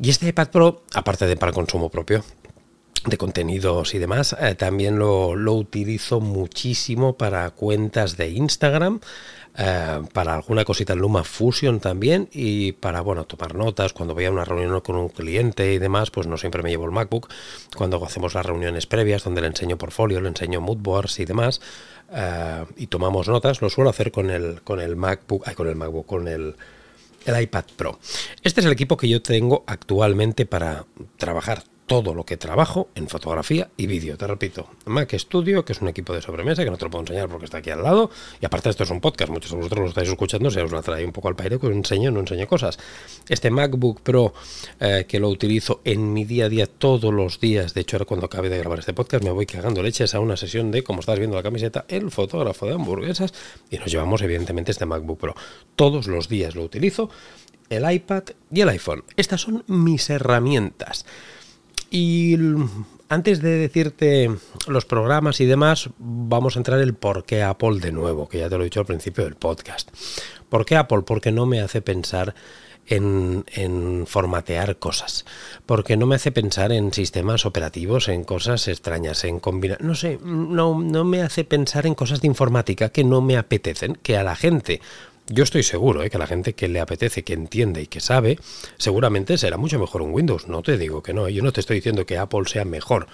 Y 0.00 0.10
este 0.10 0.28
iPad 0.28 0.50
Pro, 0.50 0.82
aparte 0.94 1.26
de 1.26 1.36
para 1.36 1.52
consumo 1.52 1.90
propio, 1.90 2.22
de 3.04 3.18
contenidos 3.18 3.94
y 3.94 3.98
demás, 3.98 4.36
eh, 4.40 4.54
también 4.54 4.96
lo, 4.98 5.32
utilizo 5.54 6.20
muchísimo 6.20 7.16
para 7.16 7.50
cuentas 7.50 8.16
de 8.16 8.28
Instagram, 8.28 9.00
eh, 9.56 10.02
para 10.12 10.34
alguna 10.34 10.64
cosita 10.64 10.92
en 10.92 11.00
Luma 11.00 11.24
Fusion 11.24 11.80
también 11.80 12.28
y 12.30 12.72
para, 12.72 13.00
bueno, 13.00 13.24
tomar 13.24 13.56
notas 13.56 13.92
cuando 13.92 14.14
voy 14.14 14.26
a 14.26 14.30
una 14.30 14.44
reunión 14.44 14.80
con 14.82 14.94
un 14.94 15.08
cliente 15.08 15.72
y 15.72 15.78
demás, 15.78 16.12
pues 16.12 16.28
no 16.28 16.36
siempre 16.36 16.62
me 16.62 16.70
llevo 16.70 16.84
el 16.84 16.92
MacBook. 16.92 17.28
Cuando 17.76 18.04
hacemos 18.04 18.34
las 18.34 18.46
reuniones 18.46 18.86
previas 18.86 19.24
donde 19.24 19.40
le 19.40 19.48
enseño 19.48 19.78
portfolio, 19.78 20.20
le 20.20 20.28
enseño 20.28 20.60
moodboards 20.60 21.18
y 21.18 21.24
demás 21.24 21.60
eh, 22.12 22.64
y 22.76 22.86
tomamos 22.86 23.26
notas, 23.26 23.60
lo 23.62 23.68
suelo 23.68 23.90
hacer 23.90 24.12
con 24.12 24.30
el, 24.30 24.62
con 24.62 24.80
el 24.80 24.94
MacBook, 24.94 25.42
ay, 25.46 25.56
con 25.56 25.66
el 25.66 25.74
MacBook, 25.74 26.06
con 26.06 26.28
el, 26.28 26.54
el 27.28 27.42
iPad 27.42 27.64
Pro. 27.76 27.98
Este 28.42 28.60
es 28.60 28.66
el 28.66 28.72
equipo 28.72 28.96
que 28.96 29.08
yo 29.08 29.22
tengo 29.22 29.64
actualmente 29.66 30.46
para 30.46 30.84
trabajar 31.16 31.62
todo 31.88 32.14
lo 32.14 32.24
que 32.24 32.36
trabajo 32.36 32.90
en 32.94 33.08
fotografía 33.08 33.70
y 33.76 33.86
vídeo. 33.86 34.16
Te 34.18 34.26
repito, 34.26 34.68
Mac 34.84 35.12
Studio, 35.18 35.64
que 35.64 35.72
es 35.72 35.80
un 35.80 35.88
equipo 35.88 36.12
de 36.12 36.20
sobremesa 36.20 36.62
que 36.62 36.70
no 36.70 36.76
te 36.76 36.84
lo 36.84 36.90
puedo 36.90 37.02
enseñar 37.02 37.28
porque 37.28 37.46
está 37.46 37.58
aquí 37.58 37.70
al 37.70 37.82
lado. 37.82 38.10
Y 38.40 38.46
aparte, 38.46 38.68
esto 38.68 38.84
es 38.84 38.90
un 38.90 39.00
podcast, 39.00 39.32
muchos 39.32 39.50
de 39.50 39.56
vosotros 39.56 39.80
lo 39.80 39.88
estáis 39.88 40.08
escuchando, 40.08 40.50
se 40.50 40.60
os 40.60 40.70
la 40.70 40.82
trae 40.82 41.04
un 41.04 41.12
poco 41.12 41.28
al 41.28 41.34
paire, 41.34 41.58
que 41.58 41.66
os 41.66 41.72
enseño, 41.72 42.10
no 42.10 42.20
enseño 42.20 42.46
cosas. 42.46 42.78
Este 43.28 43.50
MacBook 43.50 44.02
Pro, 44.02 44.34
eh, 44.78 45.06
que 45.08 45.18
lo 45.18 45.30
utilizo 45.30 45.80
en 45.82 46.12
mi 46.12 46.26
día 46.26 46.44
a 46.44 46.48
día 46.50 46.66
todos 46.66 47.12
los 47.12 47.40
días. 47.40 47.72
De 47.72 47.80
hecho, 47.80 47.96
ahora 47.96 48.04
cuando 48.04 48.26
acabe 48.26 48.50
de 48.50 48.58
grabar 48.58 48.78
este 48.80 48.92
podcast, 48.92 49.24
me 49.24 49.30
voy 49.30 49.46
cagando 49.46 49.82
leches 49.82 50.14
a 50.14 50.20
una 50.20 50.36
sesión 50.36 50.70
de, 50.70 50.84
como 50.84 51.00
estás 51.00 51.18
viendo 51.18 51.36
la 51.36 51.42
camiseta, 51.42 51.86
el 51.88 52.10
fotógrafo 52.10 52.66
de 52.66 52.74
hamburguesas. 52.74 53.32
Y 53.70 53.78
nos 53.78 53.90
llevamos, 53.90 54.20
evidentemente, 54.20 54.72
este 54.72 54.84
MacBook 54.84 55.18
Pro. 55.18 55.34
Todos 55.74 56.06
los 56.06 56.28
días 56.28 56.54
lo 56.54 56.64
utilizo. 56.64 57.08
El 57.70 57.90
iPad 57.90 58.24
y 58.50 58.60
el 58.60 58.68
iPhone. 58.68 59.04
Estas 59.16 59.40
son 59.40 59.64
mis 59.66 60.10
herramientas. 60.10 61.06
Y 61.90 62.36
antes 63.08 63.40
de 63.40 63.56
decirte 63.56 64.30
los 64.66 64.84
programas 64.84 65.40
y 65.40 65.46
demás, 65.46 65.88
vamos 65.98 66.56
a 66.56 66.60
entrar 66.60 66.80
el 66.80 66.94
por 66.94 67.24
qué 67.24 67.42
Apple 67.42 67.80
de 67.80 67.92
nuevo, 67.92 68.28
que 68.28 68.38
ya 68.38 68.48
te 68.48 68.56
lo 68.56 68.62
he 68.62 68.64
dicho 68.64 68.80
al 68.80 68.86
principio 68.86 69.24
del 69.24 69.36
podcast. 69.36 69.90
¿Por 70.48 70.66
qué 70.66 70.76
Apple? 70.76 71.02
Porque 71.06 71.32
no 71.32 71.46
me 71.46 71.60
hace 71.60 71.80
pensar 71.80 72.34
en, 72.86 73.44
en, 73.54 74.06
formatear 74.06 74.78
cosas, 74.78 75.24
porque 75.66 75.96
no 75.96 76.06
me 76.06 76.16
hace 76.16 76.32
pensar 76.32 76.72
en 76.72 76.92
sistemas 76.92 77.44
operativos, 77.44 78.08
en 78.08 78.24
cosas 78.24 78.66
extrañas, 78.68 79.24
en 79.24 79.40
combinar, 79.40 79.82
no 79.82 79.94
sé, 79.94 80.18
no, 80.22 80.80
no 80.80 81.04
me 81.04 81.22
hace 81.22 81.44
pensar 81.44 81.86
en 81.86 81.94
cosas 81.94 82.22
de 82.22 82.28
informática 82.28 82.88
que 82.88 83.04
no 83.04 83.20
me 83.20 83.36
apetecen, 83.36 83.98
que 84.02 84.16
a 84.16 84.22
la 84.22 84.36
gente 84.36 84.80
yo 85.30 85.44
estoy 85.44 85.62
seguro 85.62 86.02
¿eh? 86.02 86.10
que 86.10 86.18
la 86.18 86.26
gente 86.26 86.54
que 86.54 86.68
le 86.68 86.80
apetece, 86.80 87.22
que 87.22 87.34
entiende 87.34 87.82
y 87.82 87.86
que 87.86 88.00
sabe, 88.00 88.38
seguramente 88.76 89.36
será 89.38 89.56
mucho 89.56 89.78
mejor 89.78 90.02
un 90.02 90.12
Windows. 90.12 90.48
No 90.48 90.62
te 90.62 90.78
digo 90.78 91.02
que 91.02 91.12
no. 91.12 91.26
¿eh? 91.26 91.34
Yo 91.34 91.42
no 91.42 91.52
te 91.52 91.60
estoy 91.60 91.76
diciendo 91.76 92.06
que 92.06 92.18
Apple 92.18 92.44
sea 92.46 92.64
mejor. 92.64 93.06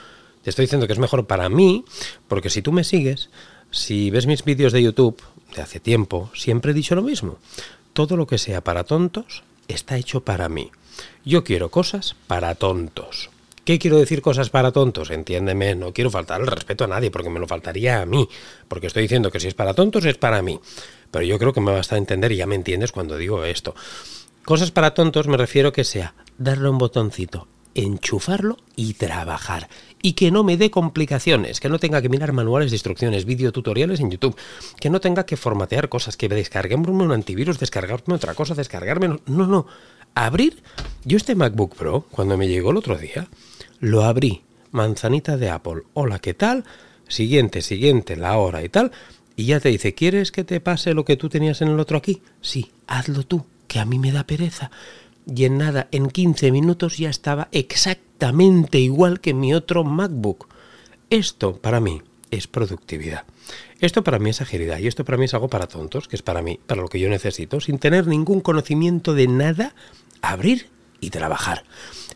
Te 0.42 0.50
estoy 0.50 0.64
diciendo 0.66 0.86
que 0.86 0.92
es 0.92 0.98
mejor 0.98 1.26
para 1.26 1.48
mí, 1.48 1.84
porque 2.28 2.50
si 2.50 2.62
tú 2.62 2.70
me 2.70 2.84
sigues, 2.84 3.30
si 3.70 4.10
ves 4.10 4.26
mis 4.26 4.44
vídeos 4.44 4.72
de 4.72 4.82
YouTube 4.82 5.20
de 5.56 5.62
hace 5.62 5.80
tiempo, 5.80 6.30
siempre 6.34 6.72
he 6.72 6.74
dicho 6.74 6.94
lo 6.94 7.02
mismo. 7.02 7.38
Todo 7.92 8.16
lo 8.16 8.26
que 8.26 8.38
sea 8.38 8.62
para 8.62 8.84
tontos 8.84 9.42
está 9.68 9.96
hecho 9.96 10.24
para 10.24 10.48
mí. 10.48 10.70
Yo 11.24 11.44
quiero 11.44 11.70
cosas 11.70 12.14
para 12.26 12.54
tontos. 12.54 13.30
¿Qué 13.64 13.78
quiero 13.78 13.96
decir 13.96 14.20
cosas 14.20 14.50
para 14.50 14.72
tontos? 14.72 15.10
Entiéndeme, 15.10 15.74
no 15.74 15.94
quiero 15.94 16.10
faltar 16.10 16.38
el 16.42 16.46
respeto 16.46 16.84
a 16.84 16.86
nadie 16.86 17.10
porque 17.10 17.30
me 17.30 17.40
lo 17.40 17.48
faltaría 17.48 18.02
a 18.02 18.06
mí. 18.06 18.28
Porque 18.68 18.88
estoy 18.88 19.02
diciendo 19.02 19.30
que 19.30 19.40
si 19.40 19.48
es 19.48 19.54
para 19.54 19.72
tontos 19.72 20.04
es 20.04 20.18
para 20.18 20.42
mí. 20.42 20.60
Pero 21.14 21.26
yo 21.26 21.38
creo 21.38 21.52
que 21.52 21.60
me 21.60 21.70
vas 21.70 21.92
a 21.92 21.96
entender 21.96 22.32
y 22.32 22.36
ya 22.38 22.46
me 22.46 22.56
entiendes 22.56 22.90
cuando 22.90 23.16
digo 23.16 23.44
esto. 23.44 23.76
Cosas 24.44 24.72
para 24.72 24.94
tontos 24.94 25.28
me 25.28 25.36
refiero 25.36 25.72
que 25.72 25.84
sea 25.84 26.12
darle 26.38 26.68
un 26.68 26.76
botoncito, 26.76 27.46
enchufarlo 27.76 28.56
y 28.74 28.94
trabajar. 28.94 29.68
Y 30.02 30.14
que 30.14 30.32
no 30.32 30.42
me 30.42 30.56
dé 30.56 30.72
complicaciones, 30.72 31.60
que 31.60 31.68
no 31.68 31.78
tenga 31.78 32.02
que 32.02 32.08
mirar 32.08 32.32
manuales 32.32 32.72
de 32.72 32.74
instrucciones, 32.74 33.26
videotutoriales 33.26 34.00
en 34.00 34.10
YouTube, 34.10 34.36
que 34.80 34.90
no 34.90 35.00
tenga 35.00 35.24
que 35.24 35.36
formatear 35.36 35.88
cosas, 35.88 36.16
que 36.16 36.28
descarguemos 36.28 36.88
un 36.88 37.12
antivirus, 37.12 37.60
descargarme 37.60 38.16
otra 38.16 38.34
cosa, 38.34 38.56
descargarme... 38.56 39.20
No, 39.26 39.46
no, 39.46 39.66
abrir... 40.16 40.64
Yo 41.04 41.16
este 41.16 41.36
MacBook 41.36 41.76
Pro, 41.76 42.06
cuando 42.10 42.36
me 42.36 42.48
llegó 42.48 42.72
el 42.72 42.78
otro 42.78 42.98
día, 42.98 43.28
lo 43.78 44.02
abrí, 44.02 44.42
manzanita 44.72 45.36
de 45.36 45.48
Apple, 45.48 45.82
hola, 45.92 46.18
¿qué 46.18 46.34
tal? 46.34 46.64
Siguiente, 47.06 47.62
siguiente, 47.62 48.16
la 48.16 48.36
hora 48.36 48.64
y 48.64 48.68
tal, 48.68 48.90
y 49.36 49.46
ya 49.46 49.60
te 49.60 49.68
dice, 49.68 49.94
¿quieres 49.94 50.30
que 50.30 50.44
te 50.44 50.60
pase 50.60 50.94
lo 50.94 51.04
que 51.04 51.16
tú 51.16 51.28
tenías 51.28 51.60
en 51.62 51.68
el 51.68 51.80
otro 51.80 51.98
aquí? 51.98 52.22
Sí, 52.40 52.70
hazlo 52.86 53.24
tú, 53.24 53.44
que 53.66 53.80
a 53.80 53.84
mí 53.84 53.98
me 53.98 54.12
da 54.12 54.24
pereza. 54.26 54.70
Y 55.26 55.44
en 55.44 55.58
nada, 55.58 55.88
en 55.90 56.08
15 56.08 56.52
minutos 56.52 56.98
ya 56.98 57.10
estaba 57.10 57.48
exactamente 57.50 58.78
igual 58.78 59.20
que 59.20 59.34
mi 59.34 59.54
otro 59.54 59.82
MacBook. 59.82 60.48
Esto 61.10 61.56
para 61.56 61.80
mí 61.80 62.02
es 62.30 62.46
productividad. 62.46 63.24
Esto 63.80 64.04
para 64.04 64.18
mí 64.18 64.30
es 64.30 64.40
agilidad 64.40 64.78
y 64.78 64.86
esto 64.86 65.04
para 65.04 65.18
mí 65.18 65.24
es 65.24 65.34
algo 65.34 65.48
para 65.48 65.66
tontos, 65.66 66.08
que 66.08 66.16
es 66.16 66.22
para 66.22 66.42
mí, 66.42 66.60
para 66.66 66.82
lo 66.82 66.88
que 66.88 67.00
yo 67.00 67.08
necesito, 67.08 67.60
sin 67.60 67.78
tener 67.78 68.06
ningún 68.06 68.40
conocimiento 68.40 69.14
de 69.14 69.28
nada, 69.28 69.74
abrir 70.22 70.68
y 71.00 71.10
trabajar. 71.10 71.64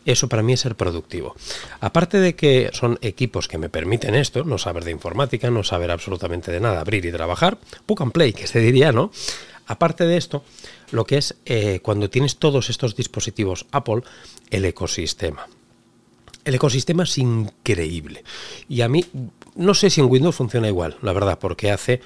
Eso 0.05 0.29
para 0.29 0.43
mí 0.43 0.53
es 0.53 0.61
ser 0.61 0.75
productivo. 0.75 1.35
Aparte 1.79 2.19
de 2.19 2.35
que 2.35 2.69
son 2.73 2.97
equipos 3.01 3.47
que 3.47 3.57
me 3.57 3.69
permiten 3.69 4.15
esto, 4.15 4.43
no 4.43 4.57
saber 4.57 4.83
de 4.85 4.91
informática, 4.91 5.49
no 5.49 5.63
saber 5.63 5.91
absolutamente 5.91 6.51
de 6.51 6.59
nada, 6.59 6.81
abrir 6.81 7.05
y 7.05 7.11
trabajar, 7.11 7.57
book 7.87 8.11
play, 8.11 8.33
que 8.33 8.47
se 8.47 8.59
diría, 8.59 8.91
¿no? 8.91 9.11
Aparte 9.67 10.05
de 10.05 10.17
esto, 10.17 10.43
lo 10.91 11.05
que 11.05 11.17
es 11.17 11.35
eh, 11.45 11.79
cuando 11.83 12.09
tienes 12.09 12.37
todos 12.37 12.69
estos 12.71 12.95
dispositivos 12.95 13.67
Apple, 13.71 14.01
el 14.49 14.65
ecosistema. 14.65 15.47
El 16.43 16.55
ecosistema 16.55 17.03
es 17.03 17.17
increíble. 17.19 18.23
Y 18.67 18.81
a 18.81 18.89
mí, 18.89 19.05
no 19.55 19.75
sé 19.75 19.91
si 19.91 20.01
en 20.01 20.07
Windows 20.09 20.35
funciona 20.35 20.67
igual, 20.67 20.97
la 21.03 21.13
verdad, 21.13 21.37
porque 21.37 21.69
hace 21.69 22.01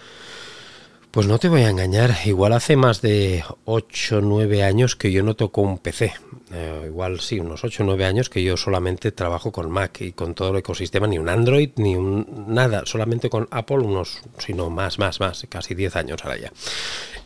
pues 1.13 1.27
no 1.27 1.37
te 1.37 1.47
voy 1.47 1.61
a 1.61 1.69
engañar, 1.69 2.17
igual 2.25 2.53
hace 2.53 2.75
más 2.75 3.03
de 3.03 3.43
8 3.65 4.17
o 4.17 4.21
9 4.21 4.63
años 4.63 4.95
que 4.95 5.11
yo 5.11 5.21
no 5.21 5.35
toco 5.35 5.61
un 5.61 5.77
PC. 5.77 6.11
Eh, 6.51 6.85
igual 6.87 7.19
sí, 7.19 7.39
unos 7.39 7.63
8 7.63 7.83
o 7.83 7.85
9 7.85 8.05
años 8.05 8.31
que 8.31 8.41
yo 8.43 8.57
solamente 8.57 9.11
trabajo 9.11 9.51
con 9.51 9.69
Mac 9.69 10.01
y 10.01 10.13
con 10.13 10.33
todo 10.33 10.49
el 10.49 10.57
ecosistema, 10.57 11.05
ni 11.05 11.19
un 11.19 11.29
Android, 11.29 11.69
ni 11.75 11.95
un 11.95 12.45
nada, 12.47 12.81
solamente 12.87 13.29
con 13.29 13.47
Apple 13.51 13.77
unos, 13.77 14.23
si 14.39 14.55
no 14.55 14.71
más, 14.71 14.97
más, 14.97 15.19
más, 15.19 15.45
casi 15.49 15.75
10 15.75 15.97
años 15.97 16.19
ahora 16.23 16.39
ya. 16.39 16.51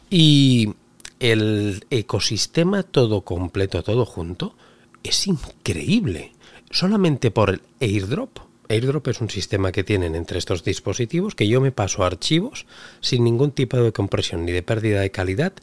Y 0.10 0.74
el 1.22 1.86
ecosistema 1.90 2.84
todo 2.84 3.22
completo, 3.22 3.84
todo 3.84 4.06
junto, 4.06 4.54
es 5.02 5.28
increíble. 5.28 6.34
Solamente 6.72 7.32
por 7.32 7.52
el 7.52 7.62
airdrop 7.80 8.47
AirDrop 8.70 9.08
es 9.08 9.22
un 9.22 9.30
sistema 9.30 9.72
que 9.72 9.84
tienen 9.84 10.16
entre 10.16 10.40
estos 10.40 10.64
dispositivos 10.64 11.36
que 11.36 11.48
yo 11.48 11.62
me 11.62 11.72
paso 11.72 12.04
archivos 12.04 12.66
sin 13.00 13.24
ningún 13.24 13.52
tipo 13.52 13.78
de 13.78 13.92
compresión 13.92 14.46
ni 14.46 14.52
de 14.52 14.64
pérdida 14.64 15.02
de 15.02 15.12
calidad 15.12 15.54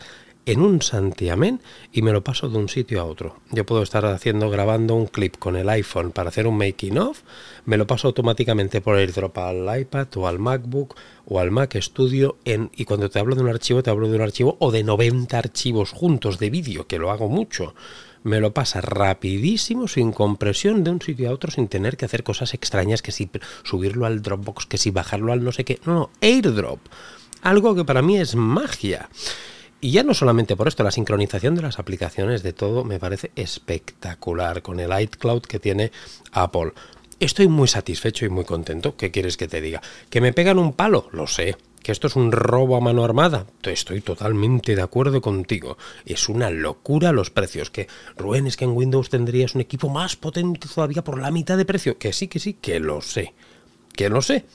en 0.47 0.61
un 0.61 0.83
santiamén 0.83 1.61
y 1.93 2.03
me 2.03 2.13
lo 2.13 2.23
paso 2.23 2.49
de 2.49 2.59
un 2.59 2.69
sitio 2.69 3.01
a 3.01 3.05
otro. 3.05 3.37
Yo 3.51 3.65
puedo 3.65 3.83
estar 3.83 4.05
haciendo, 4.07 4.51
grabando 4.51 4.95
un 4.95 5.07
clip 5.07 5.37
con 5.39 5.57
el 5.57 5.69
iPhone 5.69 6.13
para 6.13 6.29
hacer 6.29 6.47
un 6.47 6.59
making 6.59 6.99
of, 6.99 7.23
me 7.65 7.77
lo 7.77 7.87
paso 7.87 8.09
automáticamente 8.09 8.81
por 8.81 8.97
AirDrop 8.97 9.37
al 9.39 9.81
iPad 9.81 10.09
o 10.17 10.27
al 10.27 10.39
MacBook 10.39 10.97
o 11.27 11.41
al 11.41 11.51
Mac 11.51 11.77
Studio 11.81 12.37
en, 12.45 12.71
y 12.75 12.85
cuando 12.85 13.09
te 13.09 13.19
hablo 13.19 13.35
de 13.35 13.43
un 13.43 13.49
archivo, 13.49 13.83
te 13.83 13.91
hablo 13.91 14.09
de 14.09 14.17
un 14.17 14.23
archivo 14.23 14.57
o 14.61 14.71
de 14.71 14.85
90 14.85 15.39
archivos 15.39 15.93
juntos 15.93 16.39
de 16.39 16.51
vídeo, 16.51 16.87
que 16.87 16.99
lo 16.99 17.11
hago 17.11 17.29
mucho 17.29 17.75
me 18.25 18.41
lo 18.41 18.53
pasa 18.53 18.81
rapidísimo, 18.81 19.87
sin 19.87 20.11
compresión, 20.11 20.83
de 20.83 20.91
un 20.91 21.01
sitio 21.01 21.29
a 21.29 21.33
otro, 21.33 21.51
sin 21.51 21.69
tener 21.69 21.97
que 21.97 22.07
hacer 22.07 22.25
cosas 22.25 22.55
extrañas, 22.55 23.03
que 23.03 23.13
si 23.13 23.31
subirlo 23.63 24.07
al 24.07 24.23
Dropbox, 24.23 24.67
que 24.67 24.79
si 24.79 24.91
bajarlo 24.91 25.33
al 25.33 25.45
no 25.45 25.53
sé 25.53 25.65
qué. 25.65 25.79
No, 25.85 25.95
no, 25.95 26.11
airdrop. 26.21 26.81
Algo 27.43 27.75
que 27.75 27.85
para 27.85 28.03
mí 28.03 28.19
es 28.19 28.35
magia. 28.35 29.11
Y 29.81 29.91
ya 29.91 30.03
no 30.03 30.15
solamente 30.15 30.57
por 30.57 30.67
esto, 30.67 30.83
la 30.83 30.91
sincronización 30.91 31.55
de 31.55 31.63
las 31.63 31.79
aplicaciones 31.79 32.43
de 32.43 32.55
todo 32.55 32.85
me 32.85 32.99
parece 32.99 33.31
espectacular 33.37 34.63
con 34.63 34.81
el 34.81 34.99
iCloud 34.99 35.43
que 35.43 35.61
tiene 35.61 35.93
Apple. 36.33 36.73
Estoy 37.21 37.49
muy 37.49 37.69
satisfecho 37.69 38.25
y 38.25 38.31
muy 38.31 38.45
contento. 38.45 38.97
¿Qué 38.97 39.11
quieres 39.11 39.37
que 39.37 39.49
te 39.49 39.61
diga? 39.61 39.83
¿Que 40.09 40.23
me 40.23 40.33
pegan 40.33 40.59
un 40.59 40.73
palo? 40.73 41.09
Lo 41.13 41.27
sé 41.27 41.57
que 41.85 41.93
esto 41.93 42.07
es 42.07 42.17
un 42.17 42.33
robo 42.33 42.77
a 42.77 42.81
mano 42.81 43.05
armada. 43.05 43.47
Estoy 43.63 44.01
totalmente 44.01 44.75
de 44.75 44.81
acuerdo 44.81 45.21
contigo. 45.21 45.77
Es 46.07 46.31
una 46.31 46.49
locura 46.49 47.13
los 47.13 47.29
precios. 47.29 47.71
Que, 47.71 47.89
Rubén, 48.17 48.47
es 48.47 48.57
que 48.57 48.65
en 48.65 48.71
Windows 48.71 49.11
tendrías 49.11 49.55
un 49.55 49.61
equipo 49.61 49.91
más 49.91 50.17
potente 50.17 50.67
todavía 50.67 51.05
por 51.05 51.21
la 51.21 51.31
mitad 51.31 51.59
de 51.59 51.67
precio. 51.67 51.99
Que 51.99 52.15
sí, 52.15 52.27
que 52.27 52.39
sí, 52.41 52.55
que 52.55 52.81
lo 52.81 53.03
sé. 53.03 53.35
Que 53.95 54.09
lo 54.09 54.23
sé. 54.23 54.47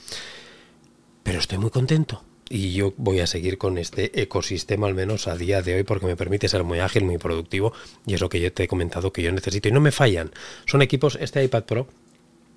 Pero 1.21 1.37
estoy 1.37 1.59
muy 1.59 1.69
contento. 1.69 2.23
y 2.49 2.73
yo 2.73 2.95
voy 2.97 3.19
a 3.19 3.27
seguir 3.27 3.59
con 3.59 3.77
este 3.77 4.19
ecosistema 4.23 4.87
al 4.87 4.95
menos 4.95 5.27
a 5.27 5.35
día 5.35 5.61
de 5.61 5.75
hoy 5.75 5.83
porque 5.83 6.07
me 6.07 6.15
permite 6.15 6.47
ser 6.49 6.63
muy 6.63 6.79
ágil, 6.79 7.05
muy 7.05 7.19
productivo 7.19 7.73
y 8.07 8.15
es 8.15 8.21
lo 8.21 8.29
que 8.29 8.41
yo 8.41 8.51
te 8.51 8.63
he 8.63 8.67
comentado 8.67 9.13
que 9.13 9.21
yo 9.21 9.31
necesito 9.31 9.69
y 9.69 9.71
no 9.71 9.81
me 9.81 9.91
fallan. 9.91 10.31
Son 10.65 10.81
equipos, 10.81 11.15
este 11.21 11.43
iPad 11.43 11.65
Pro 11.65 11.87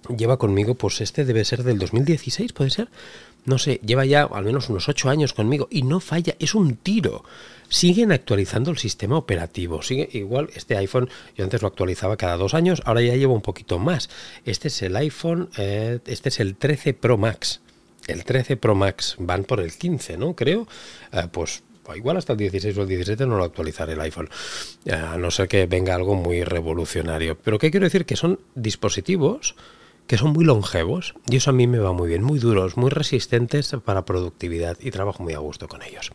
lleva 0.09 0.39
conmigo, 0.39 0.75
pues 0.75 1.01
este 1.01 1.25
debe 1.25 1.45
ser 1.45 1.63
del 1.63 1.79
2016, 1.79 2.53
puede 2.53 2.71
ser. 2.71 2.89
No 3.45 3.59
sé, 3.59 3.81
lleva 3.85 4.05
ya 4.05 4.23
al 4.23 4.45
menos 4.45 4.69
unos 4.69 4.89
8 4.89 5.11
años 5.11 5.33
conmigo 5.33 5.67
y 5.71 5.83
no 5.83 6.01
falla, 6.01 6.37
es 6.39 6.55
un 6.55 6.77
tiro. 6.77 7.25
Siguen 7.69 8.13
actualizando 8.13 8.71
el 8.71 8.79
sistema 8.79 9.17
operativo. 9.17 9.83
Sigue 9.83 10.09
igual 10.13 10.51
este 10.55 10.77
iPhone, 10.77 11.09
yo 11.37 11.45
antes 11.45 11.63
lo 11.63 11.69
actualizaba 11.69 12.17
cada 12.17 12.37
dos 12.37 12.55
años, 12.55 12.83
ahora 12.85 13.03
ya 13.03 13.17
lleva 13.17 13.33
un 13.33 13.41
poquito 13.41 13.79
más. 13.79 14.11
Este 14.45 14.69
es 14.69 14.83
el 14.83 14.95
iPhone, 14.97 15.49
eh, 15.57 15.99
este 16.07 16.29
es 16.29 16.39
el 16.39 16.55
13 16.57 16.95
Pro 16.95 17.19
Max. 17.19 17.61
El 18.07 18.25
13 18.25 18.57
Pro 18.57 18.75
Max 18.75 19.17
van 19.19 19.45
por 19.45 19.61
el 19.61 19.73
15, 19.73 20.19
¿no? 20.19 20.35
Creo. 20.35 20.69
Eh, 21.13 21.27
pues 21.31 21.65
igual 21.97 22.17
hasta 22.17 22.33
el 22.33 22.39
16 22.39 22.79
o 22.79 22.83
el 22.83 22.89
17 22.89 23.27
no 23.27 23.37
lo 23.37 23.45
actualizaré 23.45 23.95
el 23.95 24.01
iPhone, 24.01 24.29
a 24.91 25.17
no 25.19 25.31
ser 25.31 25.49
que 25.49 25.67
venga 25.67 25.95
algo 25.95 26.15
muy 26.15 26.45
revolucionario. 26.45 27.37
Pero 27.39 27.59
¿qué 27.59 27.71
quiero 27.71 27.85
decir? 27.85 28.05
Que 28.07 28.17
son 28.17 28.39
dispositivos 28.55 29.57
que 30.07 30.19
son 30.19 30.33
muy 30.33 30.45
longevos 30.45 31.15
y 31.29 31.37
eso 31.37 31.51
a 31.51 31.53
mí 31.53 31.67
me 31.67 31.79
va 31.79 31.93
muy 31.93 32.09
bien, 32.09 32.23
muy 32.23 32.39
duros, 32.39 32.77
muy 32.77 32.91
resistentes 32.91 33.75
para 33.85 34.05
productividad 34.05 34.77
y 34.81 34.91
trabajo 34.91 35.23
muy 35.23 35.33
a 35.33 35.39
gusto 35.39 35.69
con 35.69 35.83
ellos. 35.83 36.11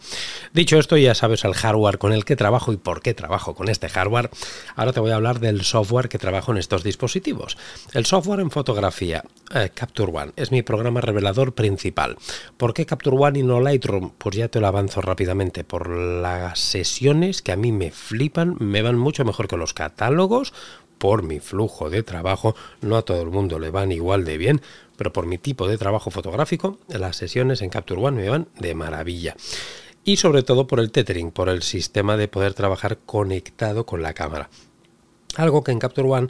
Dicho 0.54 0.78
esto, 0.78 0.98
ya 0.98 1.16
sabes 1.16 1.46
el 1.46 1.54
hardware 1.54 1.98
con 1.98 2.14
el 2.14 2.26
que 2.26 2.36
trabajo 2.36 2.74
y 2.74 2.78
por 2.78 3.02
qué 3.02 3.14
trabajo 3.14 3.56
con 3.56 3.70
este 3.70 3.90
hardware. 3.90 4.30
Ahora 4.76 4.94
te 4.94 5.00
voy 5.00 5.12
a 5.12 5.16
hablar 5.16 5.40
del 5.40 5.64
software 5.64 6.10
que 6.10 6.20
trabajo 6.20 6.52
en 6.52 6.58
estos 6.58 6.84
dispositivos. 6.84 7.58
El 7.94 8.06
software 8.06 8.40
en 8.40 8.52
fotografía, 8.52 9.24
eh, 9.54 9.72
Capture 9.74 10.12
One, 10.12 10.34
es 10.36 10.52
mi 10.52 10.62
programa 10.62 11.02
revelador 11.02 11.54
principal. 11.54 12.18
¿Por 12.58 12.74
qué 12.74 12.86
Capture 12.86 13.18
One 13.18 13.40
y 13.40 13.44
no 13.44 13.60
Lightroom? 13.62 14.12
Pues 14.18 14.36
ya 14.36 14.48
te 14.48 14.60
lo 14.60 14.68
avanzo 14.68 15.02
rápidamente. 15.02 15.64
Por 15.64 15.90
las 15.90 16.60
sesiones 16.60 17.42
que 17.42 17.52
a 17.52 17.58
mí 17.58 17.72
me 17.72 17.92
flipan, 17.92 18.58
me 18.60 18.82
van 18.82 18.98
mucho 18.98 19.26
mejor 19.26 19.48
que 19.48 19.58
los 19.58 19.74
catálogos 19.74 20.54
por 20.98 21.24
mi 21.24 21.40
flujo 21.40 21.90
de 21.90 22.04
trabajo, 22.04 22.56
no 22.82 22.98
a 22.98 23.04
todo 23.04 23.22
el 23.22 23.30
mundo 23.30 23.60
le 23.60 23.70
van 23.70 23.92
igual 23.92 24.26
de 24.26 24.38
bien, 24.38 24.62
pero 24.98 25.14
por 25.14 25.26
mi 25.26 25.38
tipo 25.38 25.68
de 25.68 25.78
trabajo 25.78 26.12
fotográfico, 26.12 26.80
las 26.88 27.16
sesiones 27.16 27.62
en 27.62 27.70
Capture 27.70 28.02
One 28.02 28.22
me 28.22 28.30
van 28.30 28.48
de 28.60 28.74
maravilla. 28.76 29.36
Y 30.04 30.18
sobre 30.18 30.44
todo 30.44 30.68
por 30.68 30.80
el 30.80 30.92
tethering, 30.92 31.32
por 31.32 31.50
el 31.50 31.64
sistema 31.64 32.18
de 32.18 32.28
poder 32.28 32.54
trabajar 32.54 32.98
conectado 33.06 33.86
con 33.86 34.02
la 34.02 34.14
cámara. 34.14 34.50
Algo 35.36 35.64
que 35.64 35.72
en 35.72 35.80
Capture 35.80 36.08
One 36.08 36.28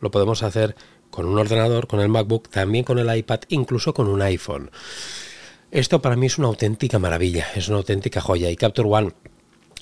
lo 0.00 0.10
podemos 0.10 0.42
hacer 0.42 0.76
con 1.10 1.26
un 1.26 1.38
ordenador, 1.38 1.86
con 1.86 2.00
el 2.00 2.08
MacBook, 2.08 2.48
también 2.48 2.84
con 2.84 2.98
el 2.98 3.14
iPad, 3.14 3.40
incluso 3.48 3.94
con 3.94 4.08
un 4.08 4.22
iPhone. 4.22 4.70
Esto 5.70 6.00
para 6.00 6.16
mí 6.16 6.26
es 6.26 6.38
una 6.38 6.48
auténtica 6.48 6.98
maravilla, 6.98 7.46
es 7.54 7.68
una 7.68 7.78
auténtica 7.78 8.20
joya 8.20 8.50
y 8.50 8.56
Capture 8.56 8.88
One 8.88 9.12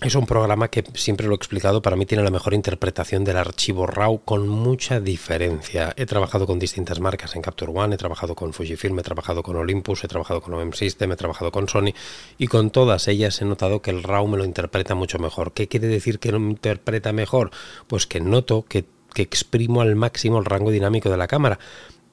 es 0.03 0.15
un 0.17 0.27
programa 0.27 0.69
que 0.69 0.85
siempre 0.95 1.27
lo 1.27 1.33
he 1.33 1.37
explicado, 1.37 1.81
para 1.81 1.97
mí 1.97 2.05
tiene 2.05 2.25
la 2.25 2.31
mejor 2.31 2.53
interpretación 2.53 3.25
del 3.25 3.37
archivo 3.37 3.87
RAW 3.87 4.23
con 4.25 4.49
mucha 4.49 5.01
diferencia. 5.01 5.95
He 5.97 6.05
trabajado 6.05 6.47
con 6.47 6.59
distintas 6.59 6.99
marcas 6.99 7.37
en 7.37 7.43
Capture 7.43 7.73
One, 7.73 7.95
he 7.95 7.99
trabajado 7.99 8.35
con 8.35 8.53
Fujifilm, 8.53 8.99
he 8.99 9.03
trabajado 9.03 9.43
con 9.43 9.57
Olympus, 9.57 10.03
he 10.03 10.09
trabajado 10.09 10.41
con 10.41 10.53
OM 10.55 10.73
System, 10.73 11.13
he 11.13 11.17
trabajado 11.17 11.53
con 11.53 11.69
Sony 11.69 11.95
y 12.39 12.49
con 12.49 12.71
todas 12.71 13.07
ellas 13.07 13.41
he 13.41 13.45
notado 13.45 13.83
que 13.83 13.93
el 13.93 14.03
RAW 14.03 14.27
me 14.27 14.37
lo 14.37 14.45
interpreta 14.45 14.95
mucho 14.95 15.19
mejor. 15.19 15.53
¿Qué 15.53 15.69
quiere 15.69 15.87
decir 15.87 16.19
que 16.19 16.33
lo 16.33 16.39
interpreta 16.39 17.13
mejor? 17.13 17.53
Pues 17.87 18.07
que 18.07 18.21
noto 18.21 18.65
que, 18.69 18.85
que 19.15 19.23
exprimo 19.23 19.81
al 19.81 19.95
máximo 19.95 20.39
el 20.39 20.45
rango 20.45 20.71
dinámico 20.71 21.09
de 21.09 21.17
la 21.17 21.29
cámara 21.29 21.61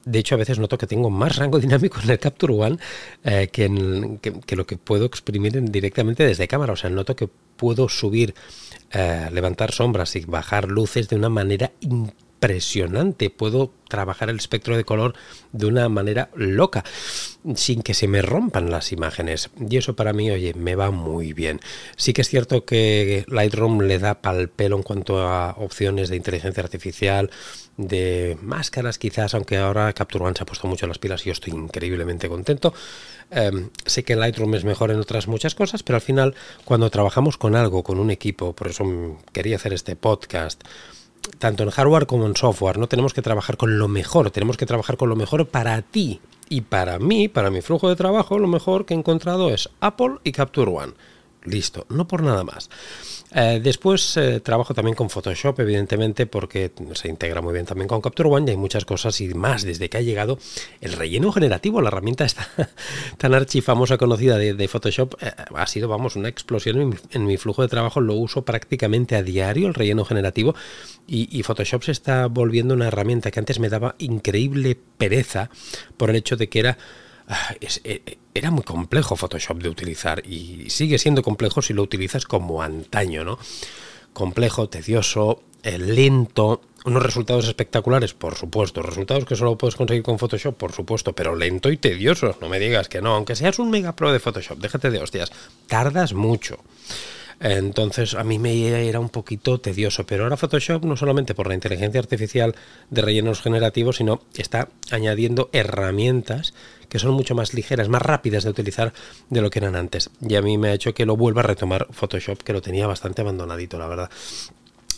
de 0.04 0.18
hecho, 0.18 0.34
a 0.34 0.38
veces 0.38 0.58
noto 0.58 0.78
que 0.78 0.86
tengo 0.86 1.10
más 1.10 1.36
rango 1.36 1.58
dinámico 1.60 2.00
en 2.02 2.10
el 2.10 2.18
Capture 2.18 2.52
One 2.52 2.78
eh, 3.24 3.48
que, 3.52 3.68
lo 4.56 4.66
que 4.66 4.76
puedo 4.76 5.04
exprimir 5.04 5.62
directamente 5.70 6.24
desde 6.24 6.48
cámara. 6.48 6.72
O 6.72 6.76
sea, 6.76 6.90
noto 6.90 7.16
que 7.16 7.28
puedo 7.56 7.88
subir, 7.88 8.34
eh, 8.92 9.28
levantar 9.32 9.72
sombras 9.72 10.16
y 10.16 10.20
bajar 10.24 10.68
luces 10.68 11.08
de 11.08 11.16
una 11.16 11.28
manera 11.28 11.72
impresionante. 12.42 13.30
Puedo 13.30 13.72
trabajar 13.88 14.28
el 14.30 14.36
espectro 14.36 14.76
de 14.76 14.84
color 14.84 15.14
de 15.52 15.66
una 15.66 15.88
manera 15.88 16.30
loca, 16.34 16.82
sin 17.54 17.82
que 17.82 17.94
se 17.94 18.08
me 18.08 18.20
rompan 18.20 18.70
las 18.70 18.90
imágenes. 18.90 19.50
Y 19.70 19.76
eso 19.76 19.94
para 19.94 20.12
mí, 20.12 20.30
oye, 20.30 20.52
me 20.54 20.74
va 20.74 20.90
muy 20.90 21.34
bien. 21.34 21.60
Sí 21.96 22.12
que 22.12 22.22
es 22.22 22.28
cierto 22.28 22.64
que 22.64 23.24
Lightroom 23.28 23.82
le 23.82 23.98
da 23.98 24.20
pal 24.20 24.48
pelo 24.48 24.76
en 24.76 24.82
cuanto 24.82 25.20
a 25.20 25.52
opciones 25.58 26.08
de 26.08 26.16
inteligencia 26.16 26.62
artificial, 26.62 27.30
de 27.76 28.36
máscaras 28.42 28.98
quizás, 28.98 29.34
aunque 29.34 29.58
ahora 29.58 29.92
Capture 29.92 30.24
One 30.24 30.34
se 30.36 30.42
ha 30.42 30.46
puesto 30.46 30.66
mucho 30.66 30.86
las 30.86 30.98
pilas 30.98 31.22
y 31.22 31.26
yo 31.26 31.32
estoy 31.32 31.52
increíblemente 31.52 32.28
contento. 32.28 32.74
Em, 33.30 33.70
sé 33.86 34.02
que 34.02 34.16
Lightroom 34.16 34.54
es 34.56 34.64
mejor 34.64 34.90
en 34.90 34.98
otras 34.98 35.28
muchas 35.28 35.54
cosas, 35.54 35.82
pero 35.82 35.96
al 35.96 36.02
final 36.02 36.34
cuando 36.64 36.90
trabajamos 36.90 37.38
con 37.38 37.54
algo, 37.54 37.82
con 37.84 38.00
un 38.00 38.10
equipo, 38.10 38.52
por 38.52 38.68
eso 38.68 38.84
quería 39.32 39.56
hacer 39.56 39.72
este 39.72 39.96
podcast, 39.96 40.62
tanto 41.38 41.62
en 41.62 41.70
hardware 41.70 42.06
como 42.06 42.26
en 42.26 42.36
software, 42.36 42.78
no 42.78 42.88
tenemos 42.88 43.14
que 43.14 43.22
trabajar 43.22 43.56
con 43.56 43.78
lo 43.78 43.88
mejor, 43.88 44.30
tenemos 44.30 44.56
que 44.56 44.66
trabajar 44.66 44.96
con 44.96 45.08
lo 45.08 45.16
mejor 45.16 45.48
para 45.48 45.82
ti. 45.82 46.20
Y 46.48 46.62
para 46.62 46.98
mí, 46.98 47.28
para 47.28 47.50
mi 47.50 47.62
flujo 47.62 47.88
de 47.88 47.96
trabajo, 47.96 48.38
lo 48.38 48.48
mejor 48.48 48.84
que 48.84 48.94
he 48.94 48.96
encontrado 48.96 49.50
es 49.50 49.70
Apple 49.80 50.16
y 50.24 50.32
Capture 50.32 50.70
One. 50.70 50.92
Listo, 51.44 51.86
no 51.88 52.06
por 52.06 52.22
nada 52.22 52.44
más. 52.44 52.70
Eh, 53.34 53.60
después 53.62 54.16
eh, 54.16 54.40
trabajo 54.40 54.74
también 54.74 54.94
con 54.94 55.10
Photoshop, 55.10 55.58
evidentemente, 55.60 56.26
porque 56.26 56.70
se 56.92 57.08
integra 57.08 57.40
muy 57.40 57.52
bien 57.52 57.66
también 57.66 57.88
con 57.88 58.00
Capture 58.00 58.28
One 58.28 58.46
y 58.46 58.50
hay 58.50 58.56
muchas 58.56 58.84
cosas 58.84 59.20
y 59.20 59.34
más 59.34 59.62
desde 59.64 59.88
que 59.88 59.98
ha 59.98 60.02
llegado 60.02 60.38
el 60.80 60.92
relleno 60.92 61.32
generativo, 61.32 61.80
la 61.80 61.88
herramienta 61.88 62.24
esta 62.24 62.46
tan 63.18 63.34
archifamosa 63.34 63.98
conocida 63.98 64.38
de, 64.38 64.68
Photoshop, 64.68 65.14
eh, 65.20 65.32
ha 65.54 65.66
sido, 65.66 65.88
vamos, 65.88 66.14
una 66.14 66.28
explosión 66.28 66.96
en 67.10 67.26
mi, 67.26 67.36
flujo 67.36 67.62
de 67.62 67.68
trabajo, 67.68 68.00
lo 68.00 68.14
uso 68.14 68.44
prácticamente 68.44 69.16
a 69.16 69.22
diario, 69.22 69.66
el 69.66 69.74
relleno 69.74 70.04
generativo, 70.04 70.54
y, 71.06 71.42
Photoshop 71.42 71.82
se 71.82 71.92
está 71.92 72.26
volviendo 72.26 72.74
una 72.74 72.86
herramienta 72.86 73.32
que 73.32 73.40
antes 73.40 73.58
me 73.58 73.68
daba 73.68 73.96
increíble 73.98 74.78
pereza 74.96 75.50
por 75.96 76.10
el 76.10 76.16
hecho 76.16 76.36
de 76.36 76.48
que 76.48 76.60
era... 76.60 76.78
Ah, 77.28 77.54
era 78.34 78.50
muy 78.50 78.62
complejo 78.62 79.16
Photoshop 79.16 79.62
de 79.62 79.68
utilizar 79.68 80.26
y 80.26 80.68
sigue 80.70 80.98
siendo 80.98 81.22
complejo 81.22 81.62
si 81.62 81.72
lo 81.72 81.82
utilizas 81.82 82.24
como 82.24 82.62
antaño, 82.62 83.24
¿no? 83.24 83.38
Complejo, 84.12 84.68
tedioso, 84.68 85.42
eh, 85.62 85.78
lento, 85.78 86.60
unos 86.84 87.02
resultados 87.02 87.46
espectaculares, 87.46 88.14
por 88.14 88.34
supuesto, 88.34 88.82
resultados 88.82 89.24
que 89.24 89.36
solo 89.36 89.56
puedes 89.56 89.76
conseguir 89.76 90.02
con 90.02 90.18
Photoshop, 90.18 90.56
por 90.56 90.72
supuesto, 90.72 91.12
pero 91.12 91.36
lento 91.36 91.70
y 91.70 91.76
tedioso, 91.76 92.36
no 92.40 92.48
me 92.48 92.58
digas 92.58 92.88
que 92.88 93.00
no, 93.00 93.14
aunque 93.14 93.36
seas 93.36 93.58
un 93.58 93.70
mega 93.70 93.94
pro 93.94 94.12
de 94.12 94.18
Photoshop, 94.18 94.58
déjate 94.58 94.90
de 94.90 94.98
hostias, 94.98 95.30
tardas 95.68 96.12
mucho. 96.14 96.58
Entonces 97.42 98.14
a 98.14 98.22
mí 98.22 98.38
me 98.38 98.88
era 98.88 99.00
un 99.00 99.08
poquito 99.08 99.58
tedioso, 99.58 100.06
pero 100.06 100.22
ahora 100.22 100.36
Photoshop 100.36 100.84
no 100.84 100.96
solamente 100.96 101.34
por 101.34 101.48
la 101.48 101.54
inteligencia 101.54 102.00
artificial 102.00 102.54
de 102.90 103.02
rellenos 103.02 103.42
generativos, 103.42 103.96
sino 103.96 104.22
está 104.36 104.68
añadiendo 104.92 105.50
herramientas 105.52 106.54
que 106.92 106.98
son 106.98 107.14
mucho 107.14 107.34
más 107.34 107.54
ligeras, 107.54 107.88
más 107.88 108.02
rápidas 108.02 108.44
de 108.44 108.50
utilizar 108.50 108.92
de 109.30 109.40
lo 109.40 109.48
que 109.48 109.60
eran 109.60 109.76
antes. 109.76 110.10
Y 110.20 110.34
a 110.34 110.42
mí 110.42 110.58
me 110.58 110.68
ha 110.68 110.74
hecho 110.74 110.92
que 110.92 111.06
lo 111.06 111.16
vuelva 111.16 111.40
a 111.40 111.44
retomar 111.44 111.86
Photoshop, 111.90 112.42
que 112.42 112.52
lo 112.52 112.60
tenía 112.60 112.86
bastante 112.86 113.22
abandonadito, 113.22 113.78
la 113.78 113.86
verdad 113.86 114.10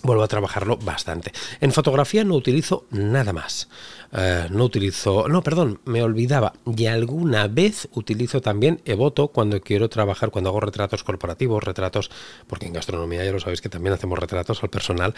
vuelvo 0.04 0.22
a 0.22 0.28
trabajarlo 0.28 0.76
bastante. 0.76 1.32
En 1.60 1.72
fotografía 1.72 2.22
no 2.22 2.34
utilizo 2.36 2.84
nada 2.90 3.32
más. 3.32 3.68
Eh, 4.16 4.46
no 4.50 4.64
utilizo, 4.64 5.26
no, 5.28 5.42
perdón, 5.42 5.80
me 5.86 6.02
olvidaba. 6.02 6.52
Y 6.76 6.86
alguna 6.86 7.48
vez 7.48 7.88
utilizo 7.94 8.40
también 8.40 8.80
Evoto 8.84 9.28
cuando 9.28 9.60
quiero 9.60 9.88
trabajar, 9.88 10.30
cuando 10.30 10.50
hago 10.50 10.60
retratos 10.60 11.02
corporativos, 11.02 11.64
retratos, 11.64 12.10
porque 12.46 12.66
en 12.66 12.74
gastronomía 12.74 13.24
ya 13.24 13.32
lo 13.32 13.40
sabéis 13.40 13.60
que 13.60 13.68
también 13.68 13.94
hacemos 13.94 14.18
retratos 14.18 14.62
al 14.62 14.70
personal. 14.70 15.14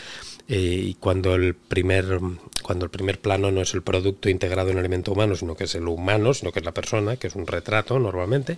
Eh, 0.49 0.81
y 0.87 0.95
cuando 0.95 1.35
el 1.35 1.55
primer, 1.55 2.21
cuando 2.63 2.87
el 2.87 2.91
primer 2.91 3.21
plano 3.21 3.51
no 3.51 3.61
es 3.61 3.75
el 3.75 3.83
producto 3.83 4.31
integrado 4.31 4.71
en 4.71 4.79
el 4.79 4.81
elemento 4.81 5.13
humano, 5.13 5.35
sino 5.35 5.57
que 5.57 5.65
es 5.65 5.75
el 5.75 5.89
humano, 5.89 6.33
sino 6.33 6.53
que 6.53 6.61
es 6.61 6.65
la 6.65 6.73
persona, 6.73 7.17
que 7.17 7.27
es 7.27 7.35
un 7.35 7.47
retrato 7.47 7.99
normalmente, 7.99 8.57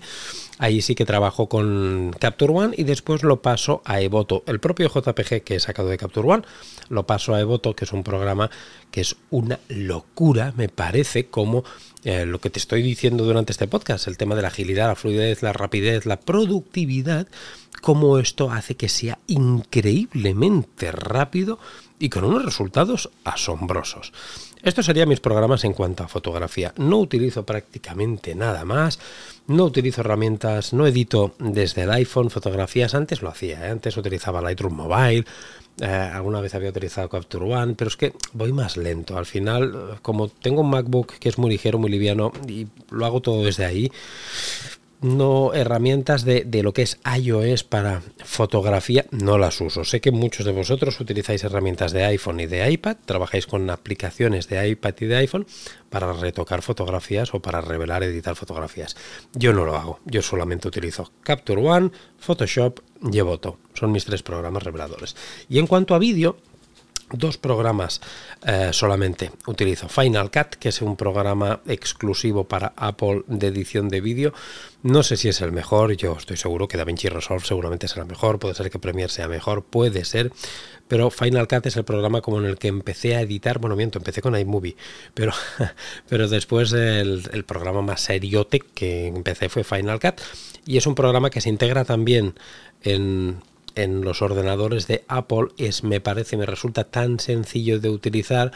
ahí 0.58 0.82
sí 0.82 0.94
que 0.94 1.04
trabajo 1.04 1.48
con 1.48 2.14
Capture 2.18 2.52
One 2.52 2.74
y 2.76 2.84
después 2.84 3.22
lo 3.24 3.42
paso 3.42 3.82
a 3.84 4.00
Evoto. 4.00 4.44
El 4.46 4.60
propio 4.60 4.88
JPG 4.88 5.42
que 5.42 5.56
he 5.56 5.60
sacado 5.60 5.88
de 5.88 5.96
Capture 5.96 6.17
One. 6.26 6.42
Lo 6.88 7.06
paso 7.06 7.34
a 7.34 7.40
Evoto, 7.40 7.74
que 7.74 7.84
es 7.84 7.92
un 7.92 8.02
programa 8.02 8.50
que 8.90 9.02
es 9.02 9.16
una 9.30 9.58
locura, 9.68 10.54
me 10.56 10.68
parece, 10.68 11.26
como 11.26 11.64
eh, 12.04 12.24
lo 12.24 12.40
que 12.40 12.50
te 12.50 12.58
estoy 12.58 12.82
diciendo 12.82 13.24
durante 13.24 13.52
este 13.52 13.68
podcast, 13.68 14.08
el 14.08 14.16
tema 14.16 14.34
de 14.34 14.42
la 14.42 14.48
agilidad, 14.48 14.88
la 14.88 14.94
fluidez, 14.94 15.42
la 15.42 15.52
rapidez, 15.52 16.06
la 16.06 16.18
productividad, 16.18 17.28
cómo 17.82 18.18
esto 18.18 18.50
hace 18.50 18.76
que 18.76 18.88
sea 18.88 19.18
increíblemente 19.26 20.90
rápido 20.92 21.58
y 21.98 22.08
con 22.08 22.24
unos 22.24 22.44
resultados 22.44 23.10
asombrosos. 23.24 24.12
Estos 24.62 24.86
serían 24.86 25.08
mis 25.08 25.20
programas 25.20 25.64
en 25.64 25.72
cuanto 25.72 26.02
a 26.02 26.08
fotografía. 26.08 26.72
No 26.76 26.98
utilizo 26.98 27.44
prácticamente 27.44 28.34
nada 28.34 28.64
más. 28.64 28.98
No 29.48 29.64
utilizo 29.64 30.02
herramientas, 30.02 30.74
no 30.74 30.86
edito 30.86 31.34
desde 31.38 31.84
el 31.84 31.90
iPhone 31.90 32.28
fotografías. 32.28 32.94
Antes 32.94 33.22
lo 33.22 33.30
hacía, 33.30 33.66
¿eh? 33.66 33.70
antes 33.70 33.96
utilizaba 33.96 34.42
Lightroom 34.42 34.74
Mobile, 34.74 35.24
eh, 35.80 35.86
alguna 35.86 36.40
vez 36.40 36.54
había 36.54 36.70
utilizado 36.70 37.08
Capture 37.08 37.44
One, 37.44 37.74
pero 37.74 37.88
es 37.88 37.96
que 37.96 38.12
voy 38.34 38.52
más 38.52 38.76
lento. 38.76 39.16
Al 39.16 39.26
final, 39.26 39.98
como 40.02 40.28
tengo 40.28 40.60
un 40.60 40.70
MacBook 40.70 41.14
que 41.18 41.28
es 41.28 41.38
muy 41.38 41.50
ligero, 41.50 41.78
muy 41.78 41.90
liviano 41.90 42.30
y 42.46 42.66
lo 42.90 43.06
hago 43.06 43.22
todo 43.22 43.44
desde 43.44 43.64
ahí, 43.64 43.90
no 45.00 45.54
herramientas 45.54 46.24
de, 46.24 46.44
de, 46.44 46.62
lo 46.62 46.72
que 46.72 46.82
es 46.82 46.98
iOS 47.18 47.64
para 47.64 48.02
fotografía, 48.24 49.06
no 49.10 49.38
las 49.38 49.60
uso. 49.60 49.84
Sé 49.84 50.00
que 50.00 50.10
muchos 50.10 50.44
de 50.44 50.52
vosotros 50.52 51.00
utilizáis 51.00 51.44
herramientas 51.44 51.92
de 51.92 52.04
iPhone 52.04 52.40
y 52.40 52.46
de 52.46 52.70
iPad, 52.70 52.96
trabajáis 53.04 53.46
con 53.46 53.68
aplicaciones 53.70 54.48
de 54.48 54.68
iPad 54.68 54.94
y 55.00 55.06
de 55.06 55.16
iPhone 55.16 55.46
para 55.90 56.12
retocar 56.12 56.62
fotografías 56.62 57.32
o 57.34 57.40
para 57.40 57.60
revelar, 57.60 58.02
editar 58.02 58.36
fotografías. 58.36 58.96
Yo 59.34 59.52
no 59.52 59.64
lo 59.64 59.76
hago, 59.76 60.00
yo 60.04 60.22
solamente 60.22 60.68
utilizo 60.68 61.12
Capture 61.22 61.60
One, 61.60 61.90
Photoshop 62.18 62.80
y 63.12 63.18
Evoto. 63.18 63.58
Son 63.74 63.92
mis 63.92 64.04
tres 64.04 64.22
programas 64.22 64.62
reveladores. 64.62 65.16
Y 65.48 65.58
en 65.58 65.66
cuanto 65.66 65.94
a 65.94 65.98
vídeo, 65.98 66.36
dos 67.12 67.38
programas 67.38 68.00
eh, 68.46 68.70
solamente 68.72 69.30
utilizo. 69.46 69.88
Final 69.88 70.30
Cut, 70.30 70.56
que 70.58 70.68
es 70.68 70.82
un 70.82 70.96
programa 70.96 71.60
exclusivo 71.66 72.44
para 72.44 72.72
Apple 72.76 73.22
de 73.26 73.48
edición 73.48 73.88
de 73.88 74.00
vídeo. 74.00 74.32
No 74.82 75.02
sé 75.02 75.16
si 75.16 75.28
es 75.28 75.40
el 75.40 75.50
mejor, 75.50 75.92
yo 75.96 76.16
estoy 76.16 76.36
seguro 76.36 76.68
que 76.68 76.78
DaVinci 76.78 77.08
Resolve 77.08 77.44
seguramente 77.44 77.88
será 77.88 78.04
mejor, 78.04 78.38
puede 78.38 78.54
ser 78.54 78.70
que 78.70 78.78
Premiere 78.78 79.12
sea 79.12 79.26
mejor, 79.26 79.64
puede 79.64 80.04
ser, 80.04 80.30
pero 80.86 81.10
Final 81.10 81.48
Cut 81.48 81.66
es 81.66 81.76
el 81.76 81.84
programa 81.84 82.20
como 82.20 82.38
en 82.38 82.46
el 82.46 82.58
que 82.58 82.68
empecé 82.68 83.16
a 83.16 83.20
editar, 83.20 83.58
bueno, 83.58 83.74
miento, 83.74 83.98
empecé 83.98 84.22
con 84.22 84.38
iMovie, 84.38 84.76
pero, 85.14 85.32
pero 86.08 86.28
después 86.28 86.72
el, 86.72 87.44
programa 87.46 87.82
más 87.82 88.02
seriote 88.02 88.60
que 88.60 89.08
empecé 89.08 89.48
fue 89.48 89.64
Final 89.64 89.98
Cut 89.98 90.20
y 90.64 90.76
es 90.76 90.86
un 90.86 90.94
programa 90.94 91.30
que 91.30 91.40
se 91.40 91.48
integra 91.48 91.84
también 91.84 92.34
en 92.82 93.42
en 93.78 94.02
los 94.02 94.22
ordenadores 94.22 94.86
de 94.86 95.04
Apple 95.08 95.48
es, 95.56 95.84
me 95.84 96.00
parece, 96.00 96.36
me 96.36 96.46
resulta 96.46 96.84
tan 96.84 97.20
sencillo 97.20 97.78
de 97.78 97.88
utilizar 97.90 98.52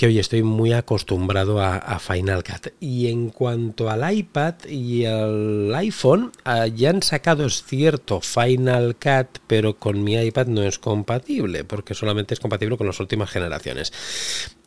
que 0.00 0.06
hoy 0.06 0.18
estoy 0.18 0.42
muy 0.42 0.72
acostumbrado 0.72 1.60
a, 1.60 1.98
Final 1.98 2.42
Cut. 2.42 2.72
Y 2.80 3.08
en 3.08 3.28
cuanto 3.28 3.90
al 3.90 4.10
iPad 4.10 4.54
y 4.66 5.04
al 5.04 5.74
iPhone, 5.74 6.32
ah, 6.46 6.66
ya 6.68 6.88
han 6.88 7.02
sacado, 7.02 7.44
es 7.44 7.62
cierto, 7.64 8.22
Final 8.22 8.96
Cut, 8.96 9.40
pero 9.46 9.76
con 9.76 10.02
mi 10.02 10.14
iPad 10.14 10.46
no 10.46 10.62
es 10.62 10.78
compatible, 10.78 11.64
porque 11.64 11.92
solamente 11.92 12.32
es 12.32 12.40
compatible 12.40 12.78
con 12.78 12.86
las 12.86 12.98
últimas 12.98 13.28
generaciones. 13.28 13.92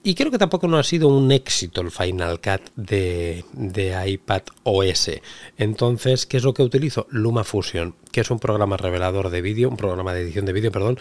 Y 0.04 0.14
creo 0.14 0.30
que 0.30 0.38
tampoco 0.38 0.68
no 0.68 0.78
ha 0.78 0.84
sido 0.84 1.08
un 1.08 1.32
éxito 1.32 1.82
el 1.82 1.90
Final 1.90 2.40
Cut 2.40 2.70
de, 2.76 3.44
de 3.54 4.12
iPad 4.12 4.44
OS. 4.62 5.10
Entonces, 5.58 6.28
¿qué 6.28 6.38
es 6.38 6.44
lo 6.44 6.54
que 6.54 6.62
utilizo? 6.62 7.08
LumaFusion, 7.10 7.96
que 8.12 8.22
es 8.22 8.30
un 8.30 8.38
programa 8.38 8.78
revelador 8.78 9.32
de 9.32 9.42
vídeo, 9.42 9.70
un 9.70 9.78
programa 9.78 10.14
de 10.14 10.22
edición 10.22 10.46
de 10.46 10.54
vídeo, 10.54 10.72
perdón, 10.72 11.00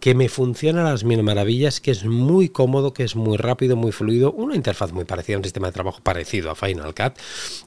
que 0.00 0.14
me 0.14 0.28
funciona 0.28 0.80
a 0.80 0.90
las 0.90 1.04
mil 1.04 1.22
maravillas, 1.22 1.80
que 1.80 1.90
es 1.90 2.04
muy 2.04 2.48
cómodo, 2.48 2.94
que 2.94 3.04
es 3.04 3.16
muy 3.16 3.36
rápido, 3.36 3.76
muy 3.76 3.92
fluido, 3.92 4.32
una 4.32 4.56
interfaz 4.56 4.92
muy 4.92 5.04
parecida, 5.04 5.36
un 5.36 5.44
sistema 5.44 5.68
de 5.68 5.72
trabajo 5.72 6.00
parecido 6.02 6.50
a 6.50 6.54
Final 6.54 6.94
Cut 6.94 7.18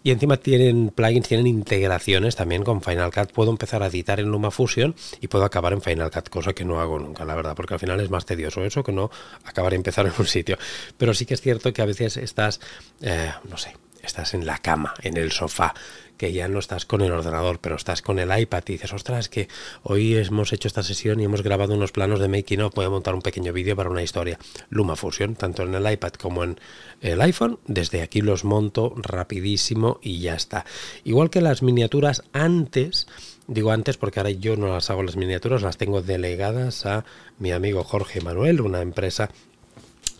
y 0.03 0.11
encima 0.11 0.37
tienen 0.37 0.89
plugins, 0.89 1.27
tienen 1.27 1.47
integraciones 1.47 2.35
también 2.35 2.63
con 2.63 2.81
Final 2.81 3.11
Cut. 3.11 3.31
Puedo 3.31 3.51
empezar 3.51 3.83
a 3.83 3.87
editar 3.87 4.19
en 4.19 4.29
LumaFusion 4.29 4.95
y 5.21 5.27
puedo 5.27 5.45
acabar 5.45 5.73
en 5.73 5.81
Final 5.81 6.09
Cut, 6.11 6.29
cosa 6.29 6.53
que 6.53 6.65
no 6.65 6.81
hago 6.81 6.97
nunca, 6.99 7.23
la 7.23 7.35
verdad, 7.35 7.55
porque 7.55 7.75
al 7.75 7.79
final 7.79 7.99
es 7.99 8.09
más 8.09 8.25
tedioso 8.25 8.63
eso 8.65 8.83
que 8.83 8.91
no 8.91 9.11
acabar 9.43 9.73
y 9.73 9.75
empezar 9.75 10.05
en 10.07 10.13
un 10.17 10.25
sitio. 10.25 10.57
Pero 10.97 11.13
sí 11.13 11.25
que 11.25 11.35
es 11.35 11.41
cierto 11.41 11.71
que 11.71 11.81
a 11.81 11.85
veces 11.85 12.17
estás, 12.17 12.59
eh, 13.01 13.31
no 13.47 13.57
sé, 13.57 13.75
estás 14.01 14.33
en 14.33 14.45
la 14.45 14.57
cama, 14.57 14.93
en 15.01 15.17
el 15.17 15.31
sofá, 15.31 15.73
que 16.17 16.31
ya 16.31 16.47
no 16.47 16.59
estás 16.59 16.85
con 16.85 17.01
el 17.01 17.11
ordenador, 17.11 17.59
pero 17.59 17.75
estás 17.75 18.01
con 18.01 18.19
el 18.19 18.37
iPad 18.37 18.63
y 18.67 18.73
dices, 18.73 18.93
ostras, 18.93 19.29
que 19.29 19.47
hoy 19.83 20.15
hemos 20.15 20.53
hecho 20.53 20.67
esta 20.67 20.83
sesión 20.83 21.19
y 21.19 21.25
hemos 21.25 21.41
grabado 21.41 21.73
unos 21.73 21.91
planos 21.91 22.19
de 22.19 22.27
making 22.27 22.61
of, 22.61 22.75
voy 22.75 22.85
a 22.85 22.89
montar 22.89 23.15
un 23.15 23.21
pequeño 23.21 23.53
vídeo 23.53 23.75
para 23.75 23.89
una 23.89 24.03
historia. 24.03 24.37
LumaFusion, 24.69 25.35
tanto 25.35 25.63
en 25.63 25.73
el 25.75 25.91
iPad 25.91 26.13
como 26.13 26.43
en 26.43 26.59
el 27.01 27.21
iPhone, 27.21 27.59
desde 27.67 28.01
aquí 28.01 28.21
los 28.21 28.43
monto 28.43 28.93
rapidísimo 28.95 29.99
y 30.01 30.19
ya 30.19 30.35
está. 30.35 30.65
Igual 31.03 31.29
que 31.29 31.41
las 31.41 31.61
miniaturas 31.61 32.23
antes, 32.33 33.07
Digo 33.45 33.71
antes 33.71 33.97
porque 33.97 34.21
ahora 34.21 34.29
yo 34.29 34.55
no 34.55 34.67
las 34.67 34.89
hago 34.89 35.03
las 35.03 35.17
miniaturas, 35.17 35.61
las 35.61 35.75
tengo 35.75 36.01
delegadas 36.01 36.85
a 36.85 37.03
mi 37.39 37.51
amigo 37.51 37.83
Jorge 37.83 38.21
Manuel, 38.21 38.61
una 38.61 38.81
empresa 38.81 39.31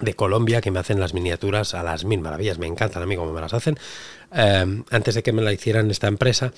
de 0.02 0.14
Colombia 0.14 0.60
que 0.60 0.72
me 0.72 0.80
hacen 0.80 1.00
las 1.00 1.14
miniaturas 1.14 1.74
a 1.74 1.84
las 1.84 2.04
mil 2.04 2.20
maravillas. 2.20 2.60
Me 2.60 2.68
encantan 2.68 3.02
a 3.04 3.06
mí 3.06 3.16
como 3.16 3.32
me 3.32 3.40
las 3.40 3.54
hacen. 3.54 3.78
Eh, 4.36 4.84
antes 4.92 5.16
de 5.16 5.24
que 5.24 5.32
me 5.32 5.42
la 5.42 5.54
hicieran 5.54 5.92
esta 5.92 6.08
empresa, 6.08 6.52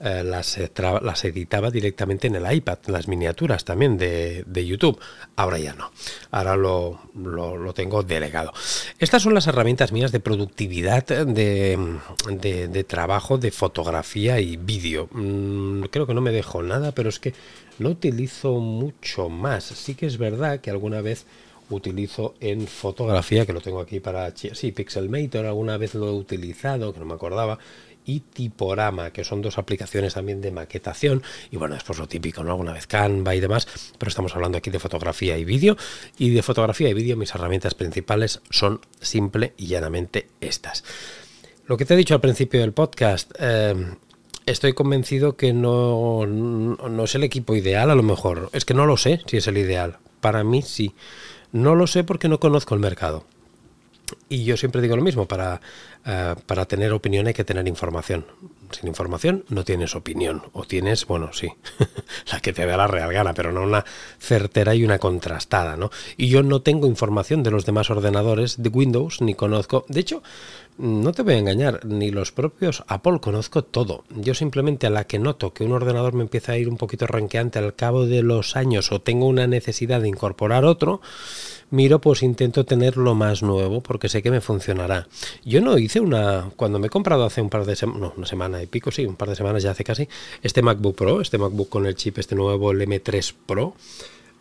eh, 0.00 0.22
las, 0.24 0.58
las, 1.02 1.24
editaba 1.24 1.70
directamente 1.70 2.26
en 2.26 2.36
el 2.36 2.52
iPad, 2.52 2.78
las 2.86 3.08
miniaturas 3.08 3.64
también 3.64 3.96
de, 3.96 4.44
YouTube. 4.66 4.98
Ahora 5.36 5.58
ya 5.58 5.74
no. 5.74 5.90
Ahora 6.30 6.56
lo, 6.56 7.00
lo, 7.14 7.72
tengo 7.74 8.02
delegado. 8.02 8.52
Estas 8.98 9.22
son 9.22 9.34
las 9.34 9.46
herramientas 9.46 9.92
mías 9.92 10.12
de 10.12 10.20
productividad, 10.20 11.04
de, 11.06 11.98
de, 12.28 12.84
trabajo, 12.84 13.38
de 13.38 13.50
fotografía 13.50 14.40
y 14.40 14.56
vídeo. 14.56 15.08
Mm, 15.12 15.84
creo 15.84 16.06
que 16.06 16.14
no 16.14 16.20
me 16.20 16.32
dejo 16.32 16.62
nada, 16.62 16.92
pero 16.92 17.08
es 17.08 17.18
que 17.18 17.34
no 17.78 17.90
utilizo 17.90 18.54
mucho 18.60 19.28
más. 19.28 19.64
Sí 19.64 19.94
que 19.94 20.06
es 20.06 20.18
verdad 20.18 20.60
que 20.60 20.70
alguna 20.70 21.00
vez 21.00 21.26
utilizo 21.70 22.34
en 22.40 22.66
fotografía, 22.66 23.46
que 23.46 23.52
lo 23.52 23.60
tengo 23.60 23.80
aquí 23.80 24.00
para... 24.00 24.34
Sí, 24.36 24.72
Pixelmator 24.72 25.46
alguna 25.46 25.76
vez 25.76 25.94
lo 25.94 26.08
he 26.08 26.12
utilizado, 26.12 26.92
que 26.92 27.00
no 27.00 27.06
me 27.06 27.14
acordaba, 27.14 27.58
y 28.04 28.20
Tiporama, 28.20 29.12
que 29.12 29.24
son 29.24 29.42
dos 29.42 29.58
aplicaciones 29.58 30.14
también 30.14 30.40
de 30.40 30.50
maquetación, 30.50 31.22
y 31.50 31.56
bueno, 31.56 31.74
después 31.74 31.98
lo 31.98 32.08
típico, 32.08 32.42
¿no? 32.42 32.50
Alguna 32.50 32.72
vez 32.72 32.86
Canva 32.86 33.34
y 33.34 33.40
demás, 33.40 33.66
pero 33.98 34.08
estamos 34.08 34.34
hablando 34.34 34.58
aquí 34.58 34.70
de 34.70 34.78
fotografía 34.78 35.38
y 35.38 35.44
vídeo, 35.44 35.76
y 36.18 36.30
de 36.30 36.42
fotografía 36.42 36.88
y 36.88 36.94
vídeo 36.94 37.16
mis 37.16 37.34
herramientas 37.34 37.74
principales 37.74 38.40
son 38.50 38.80
simple 39.00 39.54
y 39.56 39.66
llanamente 39.66 40.28
estas. 40.40 40.84
Lo 41.66 41.76
que 41.76 41.84
te 41.84 41.94
he 41.94 41.96
dicho 41.96 42.14
al 42.14 42.20
principio 42.20 42.60
del 42.60 42.72
podcast, 42.72 43.30
eh, 43.38 43.74
estoy 44.46 44.72
convencido 44.72 45.36
que 45.36 45.52
no, 45.52 46.26
no 46.26 47.04
es 47.04 47.14
el 47.14 47.22
equipo 47.22 47.54
ideal, 47.54 47.90
a 47.90 47.94
lo 47.94 48.02
mejor, 48.02 48.50
es 48.52 48.64
que 48.64 48.74
no 48.74 48.86
lo 48.86 48.96
sé 48.96 49.20
si 49.26 49.36
es 49.36 49.46
el 49.46 49.58
ideal, 49.58 49.98
para 50.20 50.42
mí 50.44 50.62
sí. 50.62 50.94
No 51.52 51.74
lo 51.74 51.86
sé 51.86 52.02
porque 52.02 52.28
no 52.28 52.40
conozco 52.40 52.74
el 52.74 52.80
mercado. 52.80 53.24
Y 54.28 54.44
yo 54.44 54.56
siempre 54.56 54.82
digo 54.82 54.96
lo 54.96 55.02
mismo, 55.02 55.26
para, 55.26 55.60
eh, 56.04 56.34
para 56.46 56.64
tener 56.66 56.92
opinión 56.92 57.26
hay 57.26 57.34
que 57.34 57.44
tener 57.44 57.66
información. 57.68 58.26
Sin 58.70 58.88
información 58.88 59.44
no 59.48 59.64
tienes 59.64 59.94
opinión. 59.94 60.42
O 60.52 60.64
tienes, 60.64 61.06
bueno, 61.06 61.32
sí, 61.32 61.48
la 62.32 62.40
que 62.40 62.52
te 62.52 62.66
da 62.66 62.76
la 62.76 62.86
real 62.86 63.12
gana, 63.12 63.34
pero 63.34 63.52
no 63.52 63.62
una 63.62 63.84
certera 64.18 64.74
y 64.74 64.84
una 64.84 64.98
contrastada, 64.98 65.76
¿no? 65.76 65.90
Y 66.16 66.28
yo 66.28 66.42
no 66.42 66.62
tengo 66.62 66.86
información 66.86 67.42
de 67.42 67.50
los 67.50 67.66
demás 67.66 67.90
ordenadores 67.90 68.62
de 68.62 68.68
Windows, 68.68 69.20
ni 69.20 69.34
conozco. 69.34 69.84
De 69.88 70.00
hecho, 70.00 70.22
no 70.78 71.12
te 71.12 71.22
voy 71.22 71.34
a 71.34 71.38
engañar, 71.38 71.84
ni 71.84 72.10
los 72.10 72.32
propios 72.32 72.82
Apple 72.86 73.20
conozco 73.20 73.62
todo. 73.62 74.04
Yo 74.10 74.34
simplemente 74.34 74.86
a 74.86 74.90
la 74.90 75.04
que 75.04 75.18
noto 75.18 75.52
que 75.52 75.64
un 75.64 75.72
ordenador 75.72 76.14
me 76.14 76.22
empieza 76.22 76.52
a 76.52 76.56
ir 76.56 76.68
un 76.68 76.76
poquito 76.76 77.06
ranqueante 77.06 77.58
al 77.58 77.74
cabo 77.74 78.06
de 78.06 78.22
los 78.22 78.56
años 78.56 78.90
o 78.90 79.00
tengo 79.00 79.26
una 79.26 79.46
necesidad 79.46 80.00
de 80.00 80.08
incorporar 80.08 80.64
otro, 80.64 81.00
miro 81.70 82.00
pues 82.00 82.22
intento 82.22 82.64
tener 82.64 82.96
lo 82.96 83.14
más 83.14 83.42
nuevo 83.42 83.82
porque 83.82 84.08
sé 84.08 84.22
que 84.22 84.30
me 84.30 84.40
funcionará. 84.40 85.08
Yo 85.44 85.60
no 85.60 85.76
hice 85.78 86.00
una, 86.00 86.50
cuando 86.56 86.78
me 86.78 86.86
he 86.86 86.90
comprado 86.90 87.24
hace 87.24 87.42
un 87.42 87.50
par 87.50 87.64
de 87.64 87.76
semanas, 87.76 88.00
no, 88.00 88.14
una 88.16 88.26
semana 88.26 88.62
y 88.62 88.66
pico, 88.66 88.90
sí, 88.90 89.04
un 89.04 89.16
par 89.16 89.28
de 89.28 89.36
semanas 89.36 89.62
ya 89.62 89.72
hace 89.72 89.84
casi, 89.84 90.08
este 90.42 90.62
MacBook 90.62 90.96
Pro, 90.96 91.20
este 91.20 91.38
MacBook 91.38 91.68
con 91.68 91.86
el 91.86 91.96
chip 91.96 92.18
este 92.18 92.34
nuevo, 92.34 92.72
el 92.72 92.80
M3 92.80 93.34
Pro, 93.46 93.74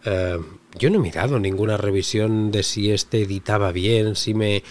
eh, 0.05 0.39
yo 0.77 0.89
no 0.89 0.95
he 0.97 1.01
mirado 1.01 1.39
ninguna 1.39 1.77
revisión 1.77 2.51
de 2.51 2.63
si 2.63 2.91
este 2.91 3.21
editaba 3.21 3.71
bien, 3.71 4.15
si 4.15 4.33
me 4.33 4.63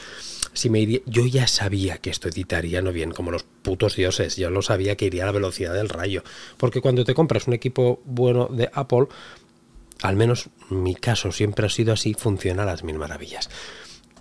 si 0.53 0.71
me 0.71 0.81
iría, 0.81 1.01
yo 1.07 1.27
ya 1.27 1.47
sabía 1.47 1.99
que 1.99 2.11
esto 2.11 2.29
editaría 2.29 2.83
no 2.83 2.93
bien, 2.93 3.13
como 3.13 3.31
los 3.31 3.45
putos 3.45 3.97
dioses, 3.97 4.37
yo 4.37 4.51
lo 4.51 4.63
sabía 4.63 4.97
que 4.97 5.07
iría 5.07 5.25
a 5.25 5.27
la 5.27 5.33
velocidad 5.33 5.75
del 5.75 5.89
rayo, 5.89 6.23
porque 6.57 6.81
cuando 6.81 7.05
te 7.05 7.15
compras 7.15 7.47
un 7.47 7.55
equipo 7.55 8.01
bueno 8.05 8.49
de 8.51 8.71
Apple, 8.73 9.07
al 10.03 10.17
menos 10.17 10.49
mi 10.71 10.95
caso 10.95 11.33
siempre 11.33 11.67
ha 11.67 11.71
sido 11.71 11.93
así, 11.93 12.15
funciona 12.15 12.63
a 12.63 12.67
las 12.67 12.85
mil 12.85 12.99
maravillas. 12.99 13.51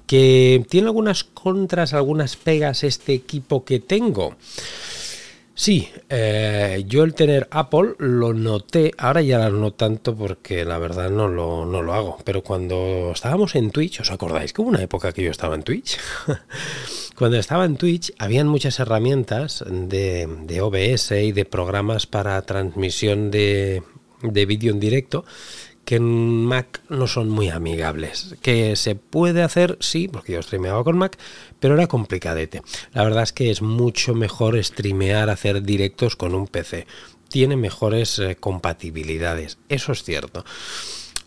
Que 0.05 0.65
tiene 0.69 0.87
algunas 0.87 1.23
contras, 1.23 1.93
algunas 1.93 2.35
pegas 2.35 2.83
este 2.83 3.13
equipo 3.13 3.63
que 3.63 3.79
tengo. 3.79 4.35
Sí, 5.59 5.89
eh, 6.07 6.85
yo 6.87 7.03
el 7.03 7.13
tener 7.13 7.49
Apple 7.51 7.95
lo 7.97 8.33
noté, 8.33 8.93
ahora 8.97 9.21
ya 9.21 9.49
no 9.49 9.73
tanto 9.73 10.15
porque 10.15 10.63
la 10.63 10.77
verdad 10.77 11.09
no 11.09 11.27
lo, 11.27 11.65
no 11.65 11.81
lo 11.81 11.93
hago, 11.93 12.17
pero 12.23 12.41
cuando 12.41 13.11
estábamos 13.13 13.55
en 13.55 13.69
Twitch, 13.71 13.99
¿os 13.99 14.09
acordáis 14.09 14.53
que 14.53 14.61
hubo 14.61 14.69
una 14.69 14.81
época 14.81 15.11
que 15.11 15.21
yo 15.21 15.31
estaba 15.31 15.55
en 15.55 15.63
Twitch? 15.63 15.99
cuando 17.17 17.37
estaba 17.37 17.65
en 17.65 17.75
Twitch 17.75 18.13
habían 18.19 18.47
muchas 18.47 18.79
herramientas 18.79 19.65
de, 19.69 20.29
de 20.43 20.61
OBS 20.61 21.11
y 21.11 21.33
de 21.33 21.43
programas 21.43 22.07
para 22.07 22.41
transmisión 22.43 23.29
de, 23.29 23.83
de 24.21 24.45
vídeo 24.45 24.71
en 24.71 24.79
directo 24.79 25.25
que 25.89 25.95
en 25.95 26.45
Mac 26.45 26.83
no 26.87 27.07
son 27.07 27.29
muy 27.29 27.49
amigables. 27.49 28.35
Que 28.43 28.75
se 28.75 28.93
puede 28.93 29.41
hacer, 29.41 29.75
sí, 29.79 30.07
porque 30.07 30.33
yo 30.33 30.41
streameaba 30.43 30.83
con 30.83 30.99
Mac, 30.99 31.17
pero 31.59 31.73
era 31.73 31.87
complicadete. 31.87 32.61
La 32.93 33.03
verdad 33.03 33.23
es 33.23 33.33
que 33.33 33.49
es 33.49 33.63
mucho 33.63 34.13
mejor 34.13 34.63
streamear, 34.63 35.31
hacer 35.31 35.63
directos 35.63 36.15
con 36.15 36.35
un 36.35 36.45
PC. 36.45 36.85
Tiene 37.27 37.55
mejores 37.55 38.19
eh, 38.19 38.37
compatibilidades, 38.39 39.57
eso 39.67 39.93
es 39.93 40.03
cierto. 40.03 40.45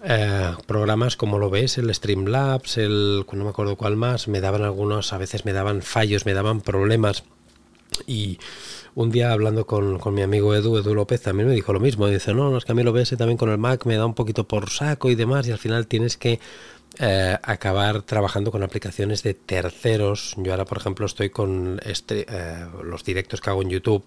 Eh, 0.05 0.53
programas 0.69 1.17
como 1.17 1.41
lo 1.41 1.51
ves, 1.51 1.77
el 1.79 1.93
Streamlabs, 1.93 2.79
el 2.79 3.27
no 3.33 3.43
me 3.43 3.51
acuerdo 3.51 3.75
cuál 3.75 3.97
más, 3.97 4.29
me 4.29 4.41
daban 4.41 4.63
algunos, 4.63 5.13
a 5.13 5.19
veces 5.19 5.45
me 5.45 5.53
daban 5.53 5.83
fallos, 5.83 6.25
me 6.25 6.35
daban 6.35 6.61
problemas 6.61 7.25
Y 8.07 8.39
un 8.95 9.11
día 9.11 9.33
hablando 9.33 9.67
con, 9.67 9.99
con, 9.99 10.15
mi 10.15 10.23
amigo 10.23 10.55
Edu, 10.55 10.77
Edu 10.77 10.95
López, 10.95 11.23
también 11.23 11.49
me 11.49 11.55
dijo 11.55 11.73
lo 11.73 11.81
mismo. 11.81 12.07
Dice, 12.07 12.35
no, 12.35 12.51
no, 12.51 12.59
es 12.59 12.65
que 12.65 12.73
a 12.73 12.75
mí 12.75 12.83
lo 12.83 12.93
ves 12.93 13.11
también 13.17 13.37
con 13.37 13.51
el 13.51 13.59
Mac 13.59 13.87
me 13.87 13.97
da 13.97 14.07
un 14.07 14.15
poquito 14.15 14.45
por 14.47 14.71
saco 14.71 15.11
y 15.11 15.15
demás, 15.15 15.47
y 15.49 15.53
al 15.53 15.59
final 15.59 15.87
tienes 15.87 16.17
que 16.17 16.41
eh, 16.99 17.39
acabar 17.43 18.03
trabajando 18.03 18.51
con 18.51 18.63
aplicaciones 18.63 19.23
de 19.23 19.35
terceros. 19.35 20.35
Yo 20.37 20.53
ahora, 20.53 20.65
por 20.65 20.79
ejemplo, 20.79 21.07
estoy 21.07 21.31
con 21.31 21.81
este, 21.85 22.27
eh, 22.29 22.67
los 22.85 23.05
directos 23.05 23.41
que 23.41 23.51
hago 23.51 23.63
en 23.63 23.71
YouTube, 23.71 24.05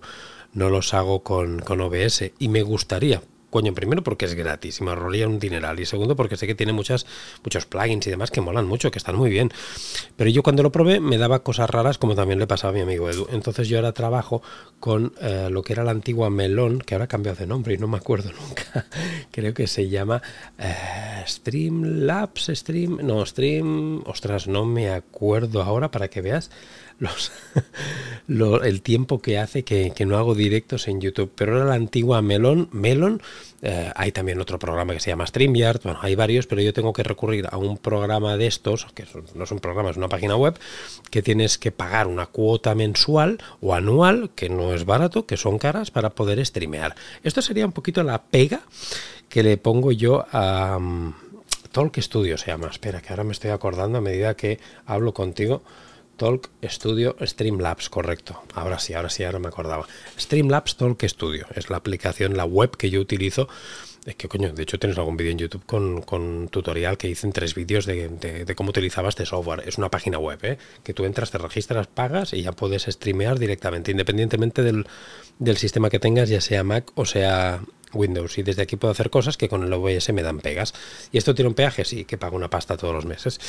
no 0.54 0.70
los 0.70 0.94
hago 0.94 1.24
con, 1.24 1.60
con 1.60 1.82
OBS 1.82 2.32
y 2.40 2.48
me 2.50 2.62
gustaría, 2.62 3.22
Coño, 3.56 3.74
primero 3.74 4.04
porque 4.04 4.26
es 4.26 4.34
gratis 4.34 4.82
y 4.82 4.84
me 4.84 4.90
ahorraría 4.90 5.30
un 5.30 5.40
dineral. 5.40 5.80
Y 5.80 5.86
segundo 5.86 6.18
porque 6.18 6.36
sé 6.36 6.46
que 6.46 6.56
tiene 6.56 6.74
muchas, 6.74 7.06
muchos 7.42 7.66
plugins 7.66 8.06
y 8.06 8.10
demás 8.10 8.30
que 8.30 8.42
molan 8.42 8.68
mucho, 8.68 8.92
que 8.92 8.98
están 8.98 9.16
muy 9.16 9.30
bien. 9.30 9.50
Pero 10.18 10.30
yo 10.30 10.44
cuando 10.44 10.62
lo 10.62 10.74
probé 10.74 11.00
me 11.00 11.18
daba 11.18 11.42
cosas 11.42 11.70
raras 11.70 11.98
como 11.98 12.16
también 12.16 12.38
le 12.38 12.48
pasaba 12.48 12.72
a 12.72 12.74
mi 12.74 12.82
amigo 12.82 13.10
Edu. 13.10 13.30
Entonces 13.32 13.70
yo 13.70 13.78
ahora 13.78 13.94
trabajo 13.94 14.42
con 14.82 15.14
eh, 15.22 15.48
lo 15.50 15.62
que 15.62 15.72
era 15.72 15.86
la 15.86 15.92
antigua 15.92 16.30
Melon, 16.30 16.80
que 16.80 16.96
ahora 16.96 17.06
ha 17.06 17.08
cambiado 17.08 17.38
de 17.38 17.48
nombre 17.48 17.76
y 17.76 17.78
no 17.78 17.88
me 17.88 17.96
acuerdo 17.96 18.30
nunca. 18.48 18.88
Creo 19.32 19.54
que 19.54 19.68
se 19.68 19.88
llama 19.88 20.22
eh, 20.58 21.24
Streamlabs, 21.26 22.52
Stream... 22.54 22.98
No, 23.04 23.26
Stream... 23.26 24.04
Ostras, 24.06 24.50
no 24.50 24.66
me 24.66 24.90
acuerdo 24.90 25.64
ahora 25.64 25.92
para 25.92 26.10
que 26.10 26.20
veas 26.20 26.52
el 28.64 28.82
tiempo 28.82 29.22
que 29.22 29.38
hace 29.38 29.64
que, 29.64 29.94
no 30.06 30.18
hago 30.18 30.36
directos 30.36 30.88
en 30.88 31.02
YouTube. 31.02 31.32
Pero 31.36 31.58
era 31.58 31.66
la 31.66 31.76
antigua 31.76 32.22
Melon. 32.22 32.70
Melon, 32.72 33.22
eh, 33.62 33.92
hay 33.96 34.12
también 34.12 34.40
otro 34.40 34.60
programa 34.60 34.94
que 34.94 35.00
se 35.00 35.10
llama 35.10 35.28
StreamYard. 35.28 35.82
Bueno, 35.84 36.00
hay 36.02 36.16
varios, 36.16 36.48
pero 36.48 36.62
yo 36.62 36.74
tengo 36.74 36.94
que 36.94 37.04
recurrir 37.04 37.48
a 37.52 37.58
un 37.58 37.78
programa 37.78 38.38
de 38.38 38.48
estos, 38.48 38.88
que 38.94 39.06
no 39.34 39.44
es 39.44 39.52
un 39.52 39.60
programa, 39.60 39.90
es 39.90 39.98
una 39.98 40.10
página 40.10 40.36
web, 40.36 40.58
que 41.10 41.22
tienes 41.22 41.58
que 41.58 41.72
pagar 41.72 42.08
una 42.08 42.28
cuota 42.28 42.76
mensual 42.76 43.40
o 43.62 43.74
anual, 43.74 44.32
que 44.36 44.50
no 44.50 44.74
es 44.74 44.86
barato, 44.86 45.26
que 45.26 45.38
son 45.38 45.60
caras, 45.60 45.92
para 45.92 46.12
poder 46.12 46.44
streamear. 46.46 46.96
Esto 47.24 47.42
sería 47.42 47.66
un 47.66 47.72
poquito 47.72 48.04
la 48.04 48.24
pega 48.24 48.62
que 49.30 49.44
le 49.44 49.58
pongo 49.58 49.92
yo 49.92 50.26
a... 50.32 50.78
Um, 50.78 51.14
Talk 51.76 52.00
Studio 52.00 52.38
se 52.38 52.52
llama. 52.52 52.68
Espera, 52.68 53.02
que 53.02 53.10
ahora 53.10 53.26
me 53.26 53.34
estoy 53.34 53.52
acordando 53.52 53.98
a 53.98 54.02
medida 54.02 54.38
que 54.38 54.60
hablo 54.86 55.14
contigo. 55.14 55.62
Talk 56.18 56.50
Studio 56.64 57.16
Streamlabs, 57.22 57.90
correcto. 57.90 58.42
Ahora 58.54 58.80
sí, 58.80 58.94
ahora 58.94 59.10
sí, 59.10 59.24
ahora 59.24 59.40
me 59.40 59.48
acordaba. 59.48 59.88
Streamlabs 60.20 60.78
Talk 60.78 61.04
Studio 61.04 61.46
es 61.56 61.70
la 61.70 61.78
aplicación, 61.78 62.38
la 62.38 62.46
web 62.46 62.76
que 62.78 62.90
yo 62.90 63.02
utilizo. 63.02 63.48
Es 64.06 64.16
que 64.16 64.28
coño, 64.28 64.54
de 64.54 64.62
hecho 64.62 64.78
tienes 64.78 64.98
algún 65.00 65.18
vídeo 65.18 65.32
en 65.32 65.40
YouTube 65.40 65.66
con, 65.66 66.02
con, 66.02 66.48
tutorial 66.50 66.96
que 66.98 67.10
hice 67.10 67.26
en 67.26 67.34
tres 67.34 67.56
vídeos 67.56 67.88
de, 67.88 68.54
cómo 68.56 68.70
utilizaba 68.70 69.10
este 69.10 69.26
software. 69.26 69.64
Es 69.68 69.80
una 69.80 69.90
página 69.90 70.20
web, 70.20 70.40
¿eh? 70.44 70.58
que 70.84 70.94
tú 70.94 71.06
entras, 71.06 71.32
te 71.32 71.40
registras, 71.40 71.88
pagas 71.88 72.34
y 72.34 72.44
ya 72.44 72.52
puedes 72.52 72.84
streamear 72.84 73.40
directamente, 73.40 73.90
independientemente 73.90 74.62
del, 74.62 74.86
del 75.40 75.58
sistema 75.58 75.90
que 75.90 76.00
tengas, 76.00 76.30
ya 76.30 76.40
sea 76.40 76.64
Mac 76.64 76.92
o 76.94 77.06
sea 77.06 77.62
Windows 77.94 78.38
y 78.38 78.44
desde 78.44 78.62
aquí 78.62 78.76
puedo 78.76 78.92
hacer 78.92 79.10
cosas 79.10 79.38
que 79.38 79.50
con 79.50 79.64
el 79.64 79.74
OBS 79.74 80.14
me 80.14 80.22
dan 80.22 80.40
pegas. 80.40 80.76
¿Y 81.12 81.18
esto 81.18 81.34
tiene 81.34 81.50
un 81.50 81.56
peaje? 81.56 81.84
Sí, 81.84 82.06
que 82.06 82.18
pago 82.18 82.36
una 82.36 82.50
pasta 82.50 82.78
todos 82.78 82.94
los 82.94 83.06
meses. 83.06 83.40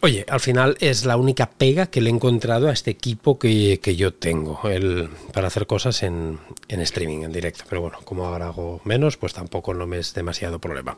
Oye, 0.00 0.24
al 0.28 0.38
final 0.38 0.76
es 0.78 1.04
la 1.04 1.16
única 1.16 1.50
pega 1.50 1.86
que 1.86 2.00
le 2.00 2.08
he 2.08 2.12
encontrado 2.12 2.68
a 2.68 2.72
este 2.72 2.92
equipo 2.92 3.36
que, 3.36 3.80
yo 3.96 4.14
tengo 4.14 4.60
el, 4.68 5.08
para 5.32 5.48
hacer 5.48 5.66
cosas 5.66 6.04
en, 6.04 6.38
streaming, 6.68 7.24
en 7.24 7.32
directo. 7.32 7.64
Pero 7.68 7.80
bueno, 7.80 7.98
como 8.04 8.24
ahora 8.24 8.46
hago 8.46 8.80
menos, 8.84 9.16
pues 9.16 9.34
tampoco 9.34 9.74
no 9.74 9.88
me 9.88 9.98
es 9.98 10.14
demasiado 10.14 10.60
problema. 10.60 10.96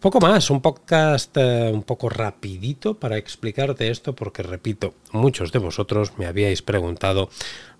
Poco 0.00 0.18
más, 0.18 0.50
un 0.50 0.62
podcast 0.62 1.36
eh, 1.36 1.70
un 1.72 1.84
poco 1.84 2.08
rapidito 2.08 2.98
para 2.98 3.18
explicarte 3.18 3.88
esto, 3.88 4.16
porque 4.16 4.42
repito, 4.42 4.94
muchos 5.12 5.52
de 5.52 5.60
vosotros 5.60 6.18
me 6.18 6.26
habíais 6.26 6.60
preguntado 6.60 7.30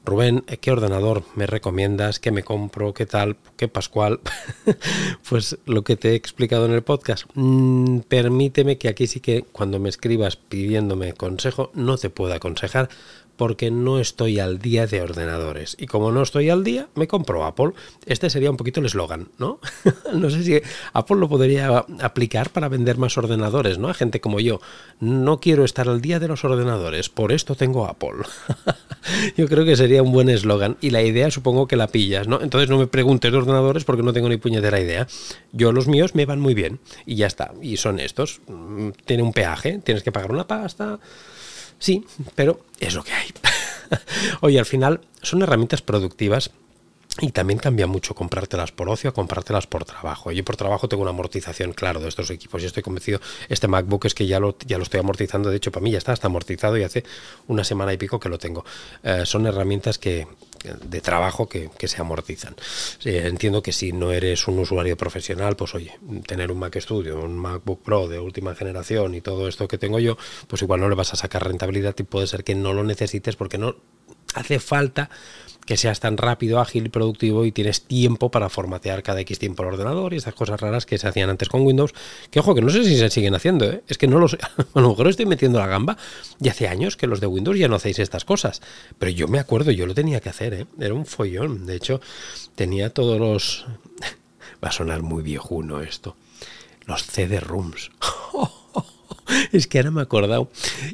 Rubén, 0.05 0.41
¿qué 0.61 0.71
ordenador 0.73 1.25
me 1.37 1.47
recomiendas? 1.47 2.21
¿Qué 2.21 2.31
me 2.31 2.43
compro? 2.43 2.95
¿Qué 2.95 3.05
tal? 3.05 3.37
¿Qué 3.57 3.69
Pascual? 3.69 4.21
pues 5.29 5.59
lo 5.67 5.85
que 5.85 5.97
te 5.97 6.11
he 6.11 6.15
explicado 6.15 6.65
en 6.65 6.73
el 6.73 6.83
podcast. 6.83 7.25
Mm, 7.35 8.01
permíteme 8.01 8.79
que 8.79 8.89
aquí 8.89 9.07
sí 9.07 9.21
que 9.21 9.43
cuando 9.43 9.79
me 9.79 9.91
escribas 9.91 10.37
pidiéndome 10.37 11.13
consejo, 11.13 11.71
no 11.75 11.99
te 11.99 12.09
puedo 12.09 12.33
aconsejar 12.33 12.89
porque 13.41 13.71
no 13.71 13.99
estoy 13.99 14.39
al 14.39 14.59
día 14.59 14.87
de 14.87 15.01
ordenadores. 15.01 15.75
Y 15.81 15.87
como 15.87 16.13
no 16.13 16.21
estoy 16.21 16.51
al 16.51 16.63
día, 16.63 16.89
me 16.95 17.09
compro 17.09 17.47
Apple. 17.47 17.71
Este 18.05 18.29
sería 18.29 18.51
un 18.51 18.59
poquito 18.59 18.81
el 18.81 18.87
eslogan, 18.87 19.29
¿no? 19.39 19.61
no 20.13 20.29
sé 20.29 20.45
si 20.45 20.61
Apple 20.93 21.17
lo 21.17 21.31
podría 21.31 21.87
aplicar 22.03 22.51
para 22.51 22.69
vender 22.69 22.99
más 22.99 23.17
ordenadores, 23.17 23.79
¿no? 23.79 23.89
A 23.89 23.95
gente 23.95 24.21
como 24.21 24.41
yo. 24.41 24.61
No 24.99 25.41
quiero 25.41 25.65
estar 25.65 25.89
al 25.89 26.03
día 26.03 26.19
de 26.19 26.29
los 26.29 26.45
ordenadores, 26.45 27.09
por 27.09 27.33
esto 27.33 27.55
tengo 27.55 27.87
Apple. 27.87 28.27
yo 29.39 29.49
creo 29.49 29.65
que 29.65 29.75
sería 29.75 30.03
un 30.03 30.13
buen 30.13 30.29
eslogan. 30.29 30.77
Y 30.83 30.91
la 30.91 31.01
idea 31.01 31.31
supongo 31.31 31.67
que 31.67 31.77
la 31.77 31.87
pillas, 31.87 32.29
¿no? 32.29 32.43
Entonces 32.43 32.69
no 32.69 32.77
me 32.77 32.89
preguntes 32.89 33.33
de 33.33 33.39
ordenadores 33.39 33.85
porque 33.85 34.03
no 34.03 34.13
tengo 34.13 34.29
ni 34.29 34.37
puñetera 34.37 34.79
idea. 34.81 35.07
Yo 35.53 35.73
los 35.73 35.89
míos 35.89 36.15
me 36.15 36.27
van 36.27 36.41
muy 36.41 36.53
bien 36.53 36.79
y 37.07 37.15
ya 37.15 37.27
está. 37.27 37.55
Y 37.63 37.79
son 37.79 38.01
estos. 38.01 38.43
Mm, 38.49 38.91
tiene 39.07 39.23
un 39.23 39.33
peaje, 39.33 39.81
tienes 39.83 40.03
que 40.03 40.13
pagar 40.13 40.31
una 40.31 40.47
pasta 40.47 41.01
Sí, 41.81 42.05
pero 42.37 42.61
es 42.79 42.95
lo 42.95 43.03
que 43.03 43.13
hay. 43.13 43.29
Oye, 44.43 44.59
al 44.59 44.67
final 44.67 45.01
son 45.23 45.43
herramientas 45.43 45.83
productivas 45.83 46.53
y 47.19 47.33
también 47.33 47.59
cambia 47.59 47.87
mucho 47.87 48.15
comprártelas 48.15 48.73
por 48.73 48.89
ocio 48.89 49.11
a 49.11 49.13
comprártelas 49.13 49.67
por 49.67 49.85
trabajo. 49.85 50.31
Yo 50.31 50.45
por 50.45 50.57
trabajo 50.57 50.89
tengo 50.89 51.03
una 51.03 51.11
amortización, 51.11 51.73
claro, 51.73 52.01
de 52.01 52.09
estos 52.09 52.31
equipos 52.31 52.63
y 52.63 52.67
estoy 52.67 52.83
convencido, 52.83 53.21
este 53.49 53.69
MacBook 53.69 54.07
es 54.07 54.15
que 54.15 54.27
ya 54.27 54.39
lo, 54.39 54.57
ya 54.67 54.79
lo 54.79 54.85
estoy 54.85 55.01
amortizando, 55.01 55.51
de 55.51 55.57
hecho 55.57 55.73
para 55.73 55.83
mí 55.83 55.91
ya 55.91 55.99
está, 55.99 56.13
está 56.13 56.29
amortizado 56.29 56.77
y 56.79 56.83
hace 56.83 57.05
una 57.49 57.65
semana 57.65 57.93
y 57.93 57.97
pico 57.97 58.21
que 58.21 58.29
lo 58.29 58.39
tengo. 58.39 58.65
Eh, 59.03 59.23
son 59.27 59.47
herramientas 59.47 59.99
que, 59.99 60.29
de 60.85 61.01
trabajo 61.01 61.49
que, 61.49 61.71
se 61.89 62.01
amortizan. 62.01 62.55
entiendo 63.05 63.63
que 63.63 63.73
si 63.73 63.93
no 63.93 64.13
eres 64.13 64.47
un 64.47 64.59
usuario 64.59 64.97
profesional, 64.97 65.57
pues 65.57 65.75
oye, 65.75 65.99
tener 66.27 66.53
un 66.53 66.59
Mac 66.59 66.79
Studio, 66.79 67.21
un 67.21 67.37
MacBook 67.37 67.83
Pro 67.83 68.09
de 68.09 68.19
última 68.19 68.55
generación 68.55 69.15
y 69.15 69.21
todo 69.21 69.49
esto 69.49 69.67
que 69.67 69.79
tengo 69.79 69.99
yo, 69.99 70.17
pues 70.47 70.63
igual 70.63 70.81
no 70.81 70.89
le 70.89 70.95
vas 70.95 71.13
a 71.13 71.17
sacar 71.17 71.47
rentabilidad 71.47 71.95
y 71.99 72.03
puede 72.03 72.27
ser 72.27 72.45
que 72.45 72.55
no 72.55 72.73
lo 72.73 72.85
necesites 72.85 73.37
porque 73.37 73.59
no 73.59 73.77
hace 74.35 74.61
falta 74.61 75.11
que 75.71 75.77
seas 75.77 76.01
tan 76.01 76.17
rápido, 76.17 76.59
ágil 76.59 76.87
y 76.87 76.89
productivo 76.89 77.45
y 77.45 77.53
tienes 77.53 77.83
tiempo 77.83 78.31
para 78.31 78.49
formatear 78.49 79.05
cada 79.05 79.21
X 79.21 79.39
tiempo 79.39 79.63
el 79.63 79.69
ordenador 79.69 80.13
y 80.13 80.17
estas 80.17 80.35
cosas 80.35 80.61
raras 80.61 80.85
que 80.85 80.99
se 80.99 81.07
hacían 81.07 81.31
antes 81.31 81.49
con 81.49 81.63
Windows, 81.63 81.95
que 82.33 82.41
ojo, 82.41 82.57
que 82.57 82.61
no 82.61 82.71
sé 82.71 82.83
si 82.83 82.97
se 82.99 83.09
siguen 83.09 83.37
haciendo, 83.37 83.67
¿eh? 83.67 83.85
es 83.87 83.97
que 83.97 84.09
no 84.09 84.19
lo 84.19 84.27
sé, 84.27 84.39
a 84.75 84.81
lo 84.81 84.89
mejor 84.89 85.07
estoy 85.07 85.27
metiendo 85.27 85.61
la 85.61 85.69
gamba 85.69 85.97
y 86.41 86.49
hace 86.49 86.67
años 86.67 86.97
que 86.97 87.07
los 87.07 87.21
de 87.21 87.29
Windows 87.29 87.57
ya 87.57 87.69
no 87.69 87.77
hacéis 87.77 88.01
estas 88.01 88.25
cosas, 88.25 88.63
pero 88.99 89.13
yo 89.13 89.29
me 89.29 89.39
acuerdo, 89.39 89.71
yo 89.71 89.87
lo 89.87 89.95
tenía 89.95 90.21
que 90.21 90.29
hacer, 90.29 90.55
¿eh? 90.55 90.67
era 90.81 90.93
un 90.93 91.07
follón, 91.07 91.67
de 91.67 91.77
hecho 91.77 92.01
tenía 92.57 92.93
todos 92.93 93.21
los... 93.21 93.67
Va 94.65 94.71
a 94.71 94.73
sonar 94.73 95.03
muy 95.03 95.23
viejuno 95.23 95.81
esto. 95.81 96.17
Los 96.85 97.05
CD-ROOMs. 97.05 97.93
es 99.53 99.69
que 99.69 99.79
ahora 99.79 99.91
me 99.93 100.01
he 100.01 100.03
acordado. 100.03 100.51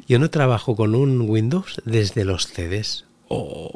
Yo 0.07 0.19
no 0.19 0.29
trabajo 0.29 0.75
con 0.75 0.95
un 0.95 1.21
Windows 1.21 1.81
desde 1.83 2.23
los 2.23 2.47
CDs. 2.47 3.06
Oh. 3.29 3.71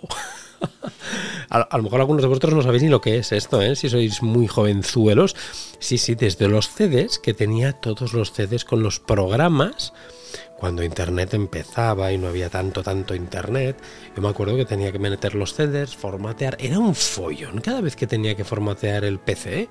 A, 1.50 1.76
lo 1.76 1.84
mejor 1.84 2.00
algunos 2.00 2.22
de 2.22 2.30
vosotros 2.30 2.54
no 2.54 2.62
sabéis 2.62 2.84
ni 2.84 2.90
lo 2.90 3.02
que 3.02 3.18
es 3.18 3.34
esto, 3.34 3.62
¿eh? 3.62 3.76
si 3.76 3.90
sois 3.90 4.24
muy 4.24 4.48
jovenzuelos. 4.48 5.36
Sí, 5.80 5.98
sí, 5.98 6.16
desde 6.16 6.48
los 6.48 6.70
CDs, 6.70 7.20
que 7.20 7.34
tenía 7.34 7.74
todos 7.74 8.14
los 8.14 8.32
CDs 8.32 8.64
con 8.64 8.82
los 8.84 9.02
programas, 9.02 9.92
cuando 10.58 10.84
Internet 10.84 11.34
empezaba 11.34 12.14
y 12.14 12.18
no 12.18 12.30
había 12.30 12.50
tanto, 12.50 12.84
tanto 12.84 13.16
Internet, 13.16 13.82
yo 14.16 14.22
me 14.22 14.30
acuerdo 14.30 14.56
que 14.56 14.66
tenía 14.66 14.94
que 14.94 15.00
meter 15.00 15.36
los 15.36 15.54
CDs, 15.54 15.96
formatear, 15.96 16.56
era 16.60 16.80
un 16.80 16.96
follón 16.96 17.60
cada 17.60 17.82
vez 17.82 17.98
que 17.98 18.08
tenía 18.08 18.36
que 18.36 18.46
formatear 18.46 19.04
el 19.04 19.20
PC. 19.20 19.68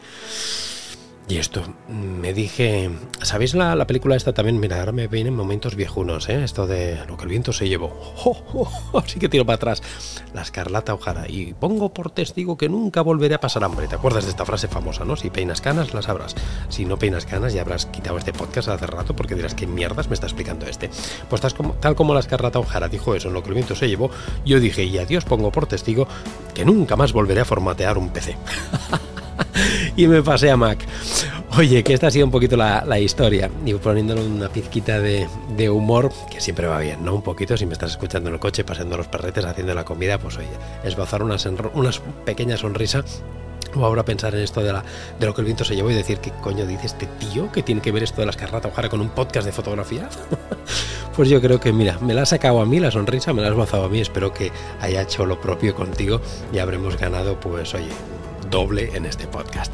Y 1.28 1.38
esto, 1.38 1.62
me 1.88 2.33
dije, 2.33 2.90
¿sabéis 3.22 3.54
la, 3.54 3.87
película 3.87 4.16
esta 4.16 4.33
también? 4.33 4.59
Mira, 4.59 4.80
ahora 4.80 4.90
me 4.90 5.06
vienen 5.06 5.37
momentos 5.37 5.76
viejunos, 5.76 6.28
¿eh? 6.28 6.42
Esto 6.42 6.66
de 6.66 6.98
lo 7.06 7.16
que 7.16 7.22
el 7.22 7.28
viento 7.28 7.52
se 7.52 7.68
llevó. 7.68 7.92
Así 8.94 9.20
que 9.20 9.28
tiro 9.28 9.46
para 9.46 9.54
atrás. 9.54 9.80
La 10.35 10.42
escarlata 10.42 10.92
Ojara. 10.92 11.28
Y 11.28 11.54
pongo 11.54 11.94
por 11.94 12.11
testigo 12.11 12.59
que 12.59 12.68
nunca 12.68 13.02
volveré 13.02 13.37
a 13.37 13.40
pasar 13.40 13.62
hambre. 13.62 13.87
¿Te 13.87 13.94
acuerdas 13.94 14.24
de 14.24 14.30
esta 14.30 14.44
frase 14.44 14.66
famosa, 14.66 15.04
no? 15.04 15.14
Si 15.14 15.30
peinas 15.30 15.61
canas, 15.61 15.94
las 15.94 16.06
sabrás. 16.06 16.35
Si 16.68 16.85
no 16.85 16.98
peinas 16.98 17.26
canas, 17.26 17.52
ya 17.52 17.62
habrás 17.62 17.87
quitado 17.87 18.18
este 18.18 18.33
podcast 18.33 18.68
hace 18.68 18.87
rato 18.88 19.14
porque 19.14 19.37
dirás, 19.37 19.54
¿qué 19.54 19.68
mierdas 19.68 20.09
me 20.09 20.14
está 20.14 20.26
explicando 20.26 20.66
este? 20.66 20.90
Pues 21.28 21.40
tal 21.40 21.94
como, 21.94 22.14
la 22.14 22.20
escarlata 22.20 22.59
Ojara 22.59 22.88
dijo 22.88 23.14
eso 23.14 23.28
en 23.28 23.35
lo 23.35 23.42
que 23.44 23.50
el 23.50 23.54
viento 23.54 23.76
se 23.76 23.88
llevó, 23.88 24.11
yo 24.44 24.59
dije, 24.59 24.83
y 24.83 24.98
a 24.98 25.06
Dios 25.06 25.24
pongo 25.24 25.52
por 25.52 25.66
testigo 25.66 26.09
que 26.54 26.64
nunca 26.64 26.96
más 26.96 27.12
volveré 27.12 27.42
a 27.42 27.44
formatear 27.44 27.98
un 27.98 28.11
PC. 28.11 28.37
y 29.96 30.07
me 30.07 30.22
pasé 30.22 30.50
a 30.50 30.57
Mac. 30.57 30.79
Oye, 31.59 31.83
que 31.83 31.94
esta 31.94 32.07
ha 32.07 32.11
sido 32.11 32.26
un 32.26 32.31
poquito 32.31 32.57
la, 32.57 33.00
historia. 33.00 33.50
Y 33.64 33.74
poniéndole 33.74 34.22
una 34.22 34.48
pizquita 34.48 35.00
de, 35.00 35.70
humor, 35.70 36.12
que 36.31 36.40
siempre 36.40 36.66
va 36.66 36.79
bien, 36.79 37.05
¿no? 37.05 37.14
Un 37.14 37.22
poquito, 37.22 37.57
si 37.57 37.66
me 37.66 37.72
estás 37.72 37.92
escuchando 37.92 38.29
en 38.29 38.35
el 38.35 38.40
coche, 38.40 38.64
pasando 38.64 38.96
los 38.96 39.09
perretes, 39.09 39.44
haciendo 39.44 39.74
la 39.74 39.85
comida, 39.85 40.18
pues 40.18 40.38
oye, 40.38 40.48
esbozar 40.85 41.22
una, 41.22 41.37
una 41.74 41.90
pequeña 42.24 42.57
sonrisa 42.57 43.05
o 43.74 43.85
ahora 43.85 44.05
pensar 44.05 44.35
en 44.35 44.42
esto 44.42 44.62
de, 44.62 44.72
la, 44.72 44.85
lo 45.20 45.35
que 45.35 45.40
el 45.42 45.44
viento 45.44 45.64
se 45.64 45.76
llevó 45.76 45.90
y 45.90 45.94
decir, 45.94 46.18
¿qué 46.18 46.33
coño 46.40 46.66
dice 46.66 46.87
este 46.87 47.07
tío 47.07 47.53
que 47.53 47.62
tiene 47.62 47.81
que 47.81 47.92
ver 47.92 48.03
esto 48.03 48.20
de 48.20 48.26
las 48.26 48.37
carratas 48.37 48.72
Ojara 48.72 48.88
con 48.88 49.00
un 49.00 49.11
podcast 49.11 49.46
de 49.46 49.53
fotografía? 49.53 50.09
Pues 51.16 51.29
yo 51.29 51.40
creo 51.40 51.61
que, 51.61 51.72
mira, 51.72 51.98
me 52.00 52.14
la 52.14 52.22
has 52.22 52.31
sacado 52.31 52.61
a 52.61 52.64
mí 52.64 52.79
la 52.79 52.90
sonrisa, 52.90 53.33
me 53.33 53.42
la 53.42 53.48
has 53.48 53.55
gozado 53.55 53.85
a 53.85 53.88
mí. 53.88 54.00
Espero 54.00 54.33
que 54.33 54.53
haya 54.81 55.03
hecho 55.03 55.26
lo 55.26 55.40
propio 55.40 55.74
contigo 55.74 56.20
y 56.53 56.59
habremos 56.59 56.96
ganado, 56.96 57.38
pues, 57.38 57.74
oye, 57.74 57.90
doble 58.50 58.90
en 58.94 59.06
este 59.06 59.26
podcast. 59.26 59.72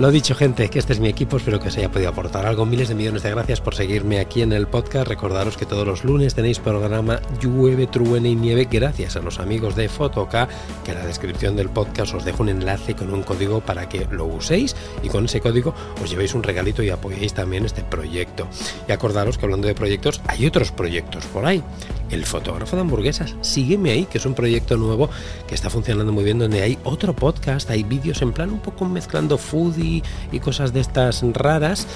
Lo 0.00 0.10
dicho, 0.10 0.34
gente, 0.34 0.70
que 0.70 0.78
este 0.78 0.94
es 0.94 0.98
mi 0.98 1.10
equipo, 1.10 1.36
espero 1.36 1.60
que 1.60 1.68
os 1.68 1.76
haya 1.76 1.90
podido 1.90 2.08
aportar 2.08 2.46
algo. 2.46 2.64
Miles 2.64 2.88
de 2.88 2.94
millones 2.94 3.22
de 3.22 3.32
gracias 3.32 3.60
por 3.60 3.74
seguirme 3.74 4.18
aquí 4.18 4.40
en 4.40 4.54
el 4.54 4.66
podcast. 4.66 5.06
Recordaros 5.06 5.58
que 5.58 5.66
todos 5.66 5.86
los 5.86 6.04
lunes 6.04 6.34
tenéis 6.34 6.58
programa 6.58 7.20
Llueve, 7.38 7.86
Truene 7.86 8.30
y 8.30 8.34
Nieve, 8.34 8.66
gracias 8.70 9.16
a 9.16 9.20
los 9.20 9.40
amigos 9.40 9.76
de 9.76 9.90
Fotoca, 9.90 10.48
que 10.86 10.92
en 10.92 10.96
la 11.00 11.04
descripción 11.04 11.54
del 11.54 11.68
podcast 11.68 12.14
os 12.14 12.24
dejo 12.24 12.42
un 12.42 12.48
enlace 12.48 12.94
con 12.94 13.12
un 13.12 13.22
código 13.22 13.60
para 13.60 13.90
que 13.90 14.06
lo 14.10 14.24
uséis 14.24 14.74
y 15.02 15.10
con 15.10 15.26
ese 15.26 15.42
código 15.42 15.74
os 16.02 16.08
llevéis 16.08 16.32
un 16.32 16.44
regalito 16.44 16.82
y 16.82 16.88
apoyéis 16.88 17.34
también 17.34 17.66
este 17.66 17.82
proyecto. 17.82 18.48
Y 18.88 18.92
acordaros 18.92 19.36
que 19.36 19.44
hablando 19.44 19.68
de 19.68 19.74
proyectos, 19.74 20.22
hay 20.28 20.46
otros 20.46 20.72
proyectos 20.72 21.26
por 21.26 21.44
ahí. 21.44 21.62
El 22.10 22.24
fotógrafo 22.24 22.74
de 22.74 22.82
hamburguesas, 22.82 23.36
sígueme 23.42 23.90
ahí, 23.90 24.06
que 24.06 24.16
es 24.16 24.24
un 24.24 24.34
proyecto 24.34 24.78
nuevo 24.78 25.10
que 25.46 25.54
está 25.54 25.68
funcionando 25.68 26.10
muy 26.10 26.24
bien, 26.24 26.38
donde 26.38 26.62
hay 26.62 26.78
otro 26.84 27.14
podcast, 27.14 27.68
hay 27.68 27.82
vídeos 27.82 28.22
en 28.22 28.32
plan 28.32 28.50
un 28.50 28.60
poco 28.60 28.86
mezclando 28.86 29.36
foodie 29.36 29.89
y, 30.32 30.40
cosas 30.40 30.72
de 30.72 30.80
estas 30.80 31.22
raras. 31.32 31.86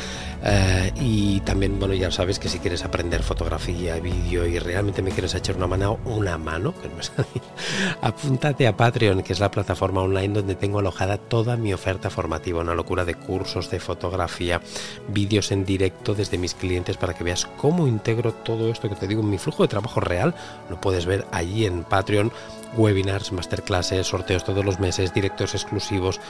Eh, 0.46 0.92
y 1.00 1.40
también, 1.40 1.78
bueno, 1.78 1.94
ya 1.94 2.10
sabes 2.10 2.38
que 2.38 2.50
si 2.50 2.58
quieres 2.58 2.84
aprender 2.84 3.22
fotografía, 3.22 3.96
vídeo 3.96 4.46
y 4.46 4.58
realmente 4.58 5.00
me 5.00 5.10
quieres 5.10 5.34
echar 5.34 5.56
una 5.56 5.66
mano, 5.66 5.98
una 6.04 6.36
mano, 6.36 6.74
que 6.74 6.88
no 6.88 7.24
apúntate 8.02 8.66
a 8.66 8.76
Patreon, 8.76 9.22
que 9.22 9.32
es 9.32 9.40
la 9.40 9.50
plataforma 9.50 10.02
online 10.02 10.34
donde 10.34 10.54
tengo 10.54 10.80
alojada 10.80 11.16
toda 11.16 11.56
mi 11.56 11.72
oferta 11.72 12.10
formativa, 12.10 12.60
una 12.60 12.74
locura 12.74 13.06
de 13.06 13.14
cursos 13.14 13.70
de 13.70 13.80
fotografía, 13.80 14.60
vídeos 15.08 15.50
en 15.50 15.64
directo 15.64 16.14
desde 16.14 16.36
mis 16.36 16.54
clientes 16.54 16.98
para 16.98 17.14
que 17.14 17.24
veas 17.24 17.46
cómo 17.56 17.86
integro 17.86 18.32
todo 18.32 18.70
esto 18.70 18.88
que 18.88 18.96
te 18.96 19.06
digo 19.06 19.22
mi 19.22 19.38
flujo 19.38 19.62
de 19.62 19.68
trabajo 19.68 20.00
real. 20.00 20.34
Lo 20.68 20.80
puedes 20.80 21.06
ver 21.06 21.26
allí 21.32 21.64
en 21.64 21.84
Patreon, 21.84 22.30
webinars, 22.76 23.32
masterclasses, 23.32 24.06
sorteos 24.06 24.44
todos 24.44 24.64
los 24.64 24.80
meses, 24.80 25.12
directos 25.14 25.54
exclusivos, 25.54 26.20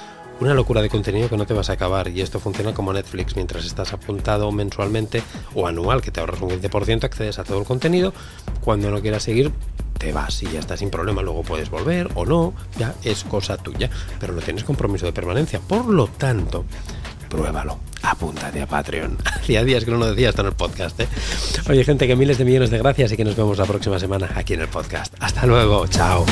una 0.40 0.54
locura 0.54 0.82
de 0.82 0.88
contenido 0.88 1.28
que 1.28 1.36
no 1.36 1.46
te 1.46 1.54
vas 1.54 1.70
a 1.70 1.74
acabar 1.74 2.08
y 2.08 2.20
esto 2.20 2.40
funciona 2.40 2.74
como 2.74 2.92
Netflix. 2.92 3.36
Mientras 3.36 3.64
estás 3.64 3.92
apuntado 3.92 4.50
mensualmente 4.52 5.22
o 5.54 5.66
anual 5.66 6.02
que 6.02 6.10
te 6.10 6.20
ahorras 6.20 6.40
un 6.40 6.50
20% 6.50 7.04
accedes 7.04 7.38
a 7.38 7.44
todo 7.44 7.60
el 7.60 7.64
contenido. 7.64 8.12
Cuando 8.60 8.90
no 8.90 9.00
quieras 9.00 9.22
seguir 9.22 9.52
te 9.98 10.12
vas 10.12 10.42
y 10.42 10.50
ya 10.50 10.58
está 10.58 10.76
sin 10.76 10.90
problema. 10.90 11.22
Luego 11.22 11.42
puedes 11.42 11.70
volver 11.70 12.10
o 12.14 12.26
no 12.26 12.52
ya 12.78 12.94
es 13.04 13.22
cosa 13.24 13.56
tuya. 13.56 13.90
Pero 14.18 14.32
no 14.32 14.40
tienes 14.40 14.64
compromiso 14.64 15.06
de 15.06 15.12
permanencia. 15.12 15.60
Por 15.60 15.86
lo 15.86 16.08
tanto 16.08 16.64
pruébalo 17.34 17.78
apúntate 18.04 18.62
a 18.62 18.66
Patreon. 18.66 19.18
Hacía 19.40 19.64
días 19.64 19.84
que 19.84 19.90
no 19.90 19.98
lo 19.98 20.06
decía 20.06 20.30
esto 20.30 20.42
en 20.42 20.48
el 20.48 20.54
podcast. 20.54 20.98
¿eh? 21.00 21.08
Oye, 21.68 21.84
gente, 21.84 22.06
que 22.06 22.16
miles 22.16 22.38
de 22.38 22.44
millones 22.44 22.70
de 22.70 22.78
gracias 22.78 23.12
y 23.12 23.16
que 23.16 23.24
nos 23.24 23.36
vemos 23.36 23.58
la 23.58 23.66
próxima 23.66 23.98
semana 23.98 24.30
aquí 24.34 24.54
en 24.54 24.62
el 24.62 24.68
podcast. 24.68 25.14
Hasta 25.20 25.46
luego, 25.46 25.86
chao. 25.88 26.24